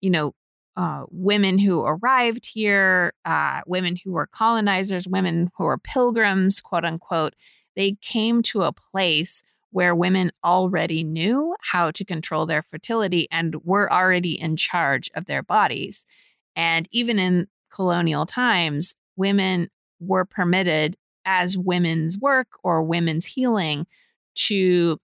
you 0.00 0.10
know, 0.10 0.34
uh, 0.76 1.04
women 1.10 1.58
who 1.58 1.82
arrived 1.82 2.46
here, 2.46 3.12
uh, 3.24 3.60
women 3.66 3.96
who 3.96 4.12
were 4.12 4.26
colonizers, 4.26 5.06
women 5.06 5.50
who 5.56 5.64
were 5.64 5.78
pilgrims, 5.78 6.60
quote 6.60 6.84
unquote, 6.84 7.34
they 7.76 7.96
came 8.00 8.42
to 8.42 8.62
a 8.62 8.72
place 8.72 9.42
where 9.70 9.94
women 9.94 10.30
already 10.44 11.02
knew 11.02 11.54
how 11.60 11.90
to 11.90 12.04
control 12.04 12.46
their 12.46 12.62
fertility 12.62 13.26
and 13.30 13.56
were 13.64 13.92
already 13.92 14.40
in 14.40 14.56
charge 14.56 15.10
of 15.14 15.26
their 15.26 15.42
bodies. 15.42 16.06
And 16.54 16.88
even 16.92 17.18
in 17.18 17.48
colonial 17.70 18.26
times, 18.26 18.94
women 19.16 19.68
were 19.98 20.24
permitted 20.24 20.96
as 21.24 21.58
women's 21.58 22.18
work 22.18 22.48
or 22.62 22.82
women's 22.82 23.24
healing 23.24 23.86
to 24.34 25.00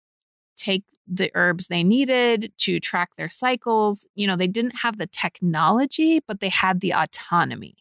take 0.61 0.85
the 1.07 1.31
herbs 1.35 1.67
they 1.67 1.83
needed 1.83 2.53
to 2.59 2.79
track 2.79 3.11
their 3.17 3.29
cycles. 3.29 4.07
You 4.15 4.27
know, 4.27 4.37
they 4.37 4.47
didn't 4.47 4.77
have 4.83 4.99
the 4.99 5.07
technology, 5.07 6.21
but 6.27 6.41
they 6.41 6.49
had 6.49 6.81
the 6.81 6.95
autonomy. 6.95 7.77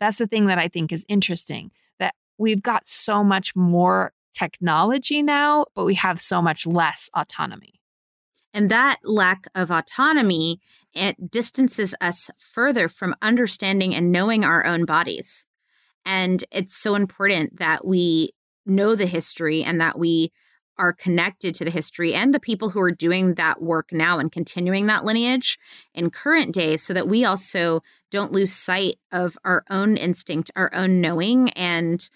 That's 0.00 0.18
the 0.18 0.26
thing 0.26 0.46
that 0.46 0.58
I 0.58 0.68
think 0.68 0.92
is 0.92 1.06
interesting 1.08 1.70
that 1.98 2.14
we've 2.36 2.62
got 2.62 2.86
so 2.86 3.24
much 3.24 3.56
more 3.56 4.12
technology 4.34 5.22
now, 5.22 5.64
but 5.74 5.84
we 5.84 5.94
have 5.94 6.20
so 6.20 6.42
much 6.42 6.66
less 6.66 7.08
autonomy. 7.14 7.80
And 8.52 8.70
that 8.70 8.98
lack 9.02 9.46
of 9.54 9.70
autonomy 9.70 10.60
it 10.94 11.30
distances 11.30 11.94
us 12.00 12.30
further 12.52 12.88
from 12.88 13.16
understanding 13.20 13.94
and 13.94 14.12
knowing 14.12 14.44
our 14.44 14.64
own 14.64 14.84
bodies. 14.84 15.44
And 16.04 16.44
it's 16.52 16.76
so 16.76 16.94
important 16.94 17.58
that 17.58 17.84
we 17.84 18.30
know 18.66 18.94
the 18.94 19.06
history 19.06 19.64
and 19.64 19.80
that 19.80 19.98
we 19.98 20.30
are 20.78 20.92
connected 20.92 21.54
to 21.54 21.64
the 21.64 21.70
history 21.70 22.14
and 22.14 22.34
the 22.34 22.40
people 22.40 22.70
who 22.70 22.80
are 22.80 22.90
doing 22.90 23.34
that 23.34 23.62
work 23.62 23.90
now 23.92 24.18
and 24.18 24.32
continuing 24.32 24.86
that 24.86 25.04
lineage 25.04 25.58
in 25.94 26.10
current 26.10 26.52
days 26.52 26.82
so 26.82 26.92
that 26.92 27.08
we 27.08 27.24
also 27.24 27.82
don't 28.10 28.32
lose 28.32 28.52
sight 28.52 28.96
of 29.12 29.38
our 29.44 29.64
own 29.70 29.96
instinct, 29.96 30.50
our 30.56 30.72
own 30.74 31.00
knowing, 31.00 31.50
and 31.50 32.08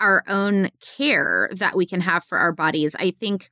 our 0.00 0.24
own 0.26 0.70
care 0.80 1.48
that 1.52 1.76
we 1.76 1.86
can 1.86 2.00
have 2.00 2.24
for 2.24 2.38
our 2.38 2.52
bodies. 2.52 2.96
I 2.98 3.10
think 3.10 3.50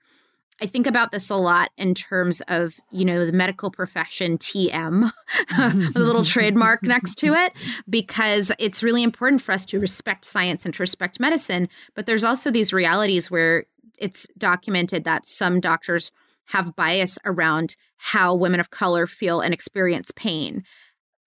I 0.62 0.66
think 0.66 0.86
about 0.86 1.10
this 1.10 1.30
a 1.30 1.36
lot 1.36 1.70
in 1.78 1.94
terms 1.94 2.42
of, 2.48 2.78
you 2.90 3.04
know, 3.04 3.24
the 3.24 3.32
medical 3.32 3.70
profession 3.70 4.36
TM, 4.36 5.10
the 5.56 5.92
little 5.94 6.24
trademark 6.24 6.82
next 6.82 7.14
to 7.20 7.32
it, 7.32 7.54
because 7.88 8.52
it's 8.58 8.82
really 8.82 9.02
important 9.02 9.40
for 9.40 9.52
us 9.52 9.64
to 9.66 9.80
respect 9.80 10.26
science 10.26 10.66
and 10.66 10.74
to 10.74 10.82
respect 10.82 11.18
medicine. 11.18 11.68
But 11.94 12.04
there's 12.04 12.24
also 12.24 12.50
these 12.50 12.74
realities 12.74 13.30
where 13.30 13.64
it's 14.00 14.26
documented 14.36 15.04
that 15.04 15.26
some 15.26 15.60
doctors 15.60 16.10
have 16.46 16.74
bias 16.74 17.18
around 17.24 17.76
how 17.96 18.34
women 18.34 18.58
of 18.58 18.70
color 18.70 19.06
feel 19.06 19.40
and 19.40 19.54
experience 19.54 20.10
pain, 20.16 20.64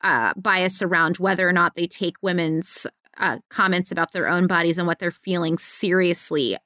uh, 0.01 0.33
bias 0.35 0.81
around 0.81 1.17
whether 1.17 1.47
or 1.47 1.53
not 1.53 1.75
they 1.75 1.87
take 1.87 2.15
women's 2.21 2.85
uh, 3.17 3.37
comments 3.49 3.91
about 3.91 4.11
their 4.11 4.27
own 4.27 4.47
bodies 4.47 4.77
and 4.77 4.87
what 4.87 4.99
they're 4.99 5.11
feeling 5.11 5.57
seriously. 5.57 6.57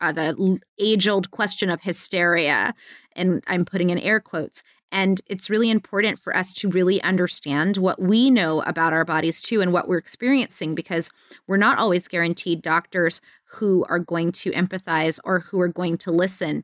Uh, 0.00 0.12
the 0.12 0.58
age 0.78 1.06
old 1.06 1.30
question 1.30 1.70
of 1.70 1.80
hysteria, 1.80 2.74
and 3.14 3.42
I'm 3.46 3.64
putting 3.64 3.90
in 3.90 3.98
air 3.98 4.20
quotes. 4.20 4.62
And 4.92 5.22
it's 5.26 5.48
really 5.48 5.70
important 5.70 6.18
for 6.18 6.36
us 6.36 6.52
to 6.54 6.68
really 6.68 7.02
understand 7.02 7.78
what 7.78 8.00
we 8.00 8.30
know 8.30 8.60
about 8.60 8.92
our 8.92 9.06
bodies 9.06 9.40
too 9.40 9.62
and 9.62 9.72
what 9.72 9.88
we're 9.88 9.96
experiencing 9.96 10.74
because 10.74 11.10
we're 11.48 11.56
not 11.56 11.78
always 11.78 12.06
guaranteed 12.06 12.60
doctors 12.60 13.22
who 13.46 13.86
are 13.88 13.98
going 13.98 14.32
to 14.32 14.50
empathize 14.52 15.18
or 15.24 15.40
who 15.40 15.60
are 15.60 15.68
going 15.68 15.96
to 15.96 16.12
listen. 16.12 16.62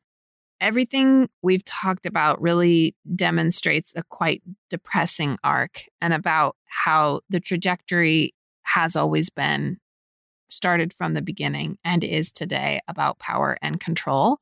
Everything 0.61 1.29
we've 1.43 1.65
talked 1.65 2.05
about 2.05 2.41
really 2.43 2.95
demonstrates 3.17 3.95
a 3.97 4.03
quite 4.11 4.43
depressing 4.69 5.39
arc 5.43 5.85
and 6.03 6.13
about 6.13 6.55
how 6.67 7.21
the 7.31 7.41
trajectory 7.41 8.35
has 8.65 8.95
always 8.95 9.31
been 9.31 9.79
started 10.51 10.93
from 10.93 11.15
the 11.15 11.23
beginning 11.23 11.79
and 11.83 12.05
is 12.05 12.31
today 12.31 12.81
about 12.89 13.19
power 13.19 13.57
and 13.63 13.81
control. 13.81 14.39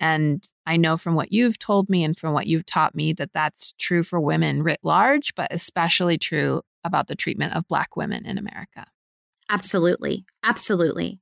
And 0.00 0.46
I 0.66 0.76
know 0.76 0.96
from 0.96 1.14
what 1.14 1.32
you've 1.32 1.58
told 1.58 1.88
me 1.88 2.04
and 2.04 2.18
from 2.18 2.32
what 2.32 2.46
you've 2.46 2.66
taught 2.66 2.94
me 2.94 3.12
that 3.14 3.32
that's 3.32 3.72
true 3.78 4.02
for 4.02 4.20
women 4.20 4.62
writ 4.62 4.80
large, 4.82 5.34
but 5.34 5.48
especially 5.50 6.18
true 6.18 6.62
about 6.84 7.08
the 7.08 7.16
treatment 7.16 7.54
of 7.54 7.66
Black 7.68 7.96
women 7.96 8.26
in 8.26 8.38
America. 8.38 8.84
Absolutely. 9.50 10.24
Absolutely. 10.44 11.18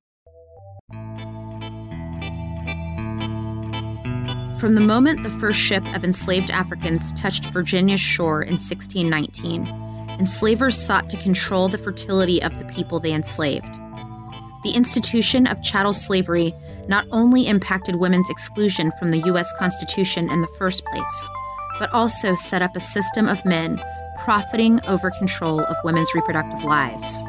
From 4.59 4.75
the 4.75 4.81
moment 4.81 5.23
the 5.23 5.31
first 5.31 5.59
ship 5.59 5.85
of 5.95 6.03
enslaved 6.03 6.51
Africans 6.51 7.13
touched 7.13 7.45
Virginia's 7.47 8.01
shore 8.01 8.43
in 8.43 8.55
1619, 8.55 9.67
enslavers 10.19 10.79
sought 10.79 11.11
to 11.11 11.17
control 11.19 11.69
the 11.69 11.79
fertility 11.79 12.43
of 12.43 12.59
the 12.59 12.65
people 12.65 12.99
they 12.99 13.13
enslaved. 13.13 13.79
The 14.67 14.73
institution 14.73 15.47
of 15.47 15.63
chattel 15.63 15.95
slavery 15.95 16.53
not 16.89 17.07
only 17.13 17.47
impacted 17.47 18.01
women's 18.01 18.29
exclusion 18.29 18.91
from 18.99 19.11
the 19.11 19.21
U.S. 19.27 19.53
Constitution 19.61 20.29
in 20.29 20.41
the 20.41 20.49
first 20.59 20.85
place, 20.87 21.31
but 21.79 21.89
also 21.93 22.35
set 22.35 22.63
up 22.63 22.75
a 22.75 22.81
system 22.81 23.29
of 23.29 23.45
men 23.45 23.81
profiting 24.25 24.85
over 24.89 25.13
control 25.13 25.61
of 25.61 25.77
women's 25.85 26.13
reproductive 26.17 26.65
lives. 26.65 27.23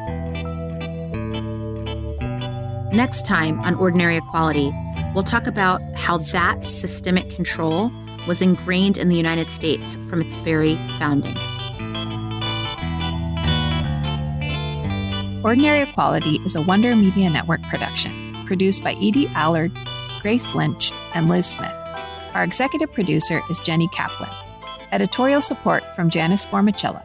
Next 2.92 3.24
time 3.24 3.60
on 3.60 3.76
Ordinary 3.76 4.16
Equality, 4.16 4.72
we'll 5.14 5.22
talk 5.22 5.46
about 5.46 5.80
how 5.94 6.18
that 6.18 6.64
systemic 6.64 7.30
control 7.30 7.92
was 8.26 8.42
ingrained 8.42 8.98
in 8.98 9.10
the 9.10 9.16
United 9.16 9.52
States 9.52 9.94
from 10.10 10.20
its 10.20 10.34
very 10.34 10.74
founding. 10.98 11.36
Ordinary 15.44 15.82
Equality 15.82 16.40
is 16.44 16.56
a 16.56 16.60
Wonder 16.60 16.96
Media 16.96 17.30
Network 17.30 17.62
production, 17.62 18.36
produced 18.46 18.82
by 18.82 18.94
Edie 18.94 19.28
Allard, 19.36 19.70
Grace 20.20 20.52
Lynch, 20.52 20.92
and 21.14 21.28
Liz 21.28 21.46
Smith. 21.46 21.72
Our 22.34 22.42
executive 22.42 22.92
producer 22.92 23.40
is 23.48 23.60
Jenny 23.60 23.86
Kaplan. 23.88 24.32
Editorial 24.90 25.40
support 25.40 25.84
from 25.94 26.10
Janice 26.10 26.44
Formicella. 26.44 27.04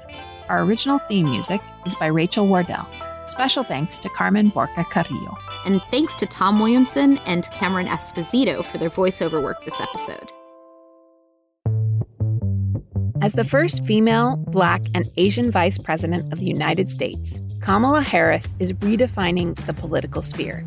Our 0.49 0.63
original 0.63 0.97
theme 1.07 1.29
music 1.29 1.61
is 1.85 1.93
by 1.93 2.07
Rachel 2.07 2.47
Wardell. 2.47 2.89
Special 3.27 3.63
thanks 3.63 3.99
to 3.99 4.09
Carmen 4.09 4.49
Borca 4.49 4.89
Carrillo. 4.89 5.37
And 5.67 5.79
thanks 5.91 6.15
to 6.15 6.25
Tom 6.25 6.59
Williamson 6.59 7.19
and 7.27 7.49
Cameron 7.51 7.85
Esposito 7.85 8.65
for 8.65 8.79
their 8.79 8.89
voiceover 8.89 9.43
work 9.43 9.63
this 9.63 9.79
episode. 9.79 10.31
As 13.21 13.33
the 13.33 13.45
first 13.45 13.85
female, 13.85 14.37
Black, 14.47 14.81
and 14.95 15.07
Asian 15.17 15.51
Vice 15.51 15.77
President 15.77 16.33
of 16.33 16.39
the 16.39 16.45
United 16.45 16.89
States, 16.89 17.39
Kamala 17.63 18.01
Harris 18.01 18.53
is 18.59 18.73
redefining 18.73 19.55
the 19.65 19.73
political 19.73 20.21
sphere. 20.21 20.65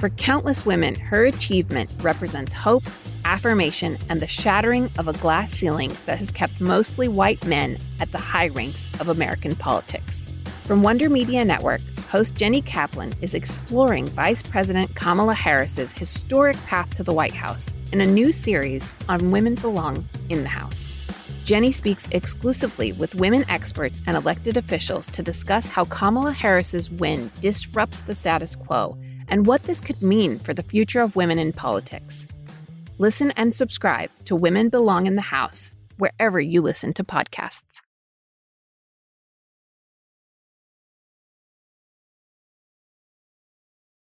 For 0.00 0.08
countless 0.08 0.66
women, 0.66 0.96
her 0.96 1.26
achievement 1.26 1.88
represents 2.00 2.52
hope, 2.52 2.82
affirmation, 3.24 3.96
and 4.08 4.20
the 4.20 4.26
shattering 4.26 4.90
of 4.98 5.06
a 5.06 5.12
glass 5.12 5.52
ceiling 5.52 5.96
that 6.06 6.18
has 6.18 6.32
kept 6.32 6.60
mostly 6.60 7.06
white 7.06 7.46
men 7.46 7.78
at 8.00 8.10
the 8.10 8.18
high 8.18 8.48
ranks 8.48 8.88
of 8.98 9.06
American 9.06 9.54
politics. 9.54 10.28
From 10.64 10.82
Wonder 10.82 11.08
Media 11.08 11.44
Network, 11.44 11.82
host 12.10 12.34
Jenny 12.34 12.62
Kaplan 12.62 13.14
is 13.20 13.34
exploring 13.34 14.08
Vice 14.08 14.42
President 14.42 14.92
Kamala 14.96 15.34
Harris's 15.34 15.92
historic 15.92 16.56
path 16.64 16.96
to 16.96 17.04
the 17.04 17.14
White 17.14 17.34
House 17.34 17.72
in 17.92 18.00
a 18.00 18.06
new 18.06 18.32
series 18.32 18.90
on 19.08 19.30
women 19.30 19.54
belong 19.54 20.04
in 20.30 20.42
the 20.42 20.48
House. 20.48 20.93
Jenny 21.44 21.72
speaks 21.72 22.08
exclusively 22.10 22.92
with 22.92 23.14
women 23.16 23.44
experts 23.50 24.00
and 24.06 24.16
elected 24.16 24.56
officials 24.56 25.08
to 25.08 25.22
discuss 25.22 25.68
how 25.68 25.84
Kamala 25.84 26.32
Harris's 26.32 26.90
win 26.90 27.30
disrupts 27.42 28.00
the 28.00 28.14
status 28.14 28.56
quo 28.56 28.96
and 29.28 29.46
what 29.46 29.62
this 29.64 29.78
could 29.78 30.00
mean 30.00 30.38
for 30.38 30.54
the 30.54 30.62
future 30.62 31.02
of 31.02 31.16
women 31.16 31.38
in 31.38 31.52
politics. 31.52 32.26
Listen 32.96 33.30
and 33.32 33.54
subscribe 33.54 34.10
to 34.24 34.34
Women 34.34 34.70
Belong 34.70 35.04
in 35.04 35.16
the 35.16 35.20
House 35.20 35.74
wherever 35.98 36.40
you 36.40 36.62
listen 36.62 36.94
to 36.94 37.04
podcasts. 37.04 37.83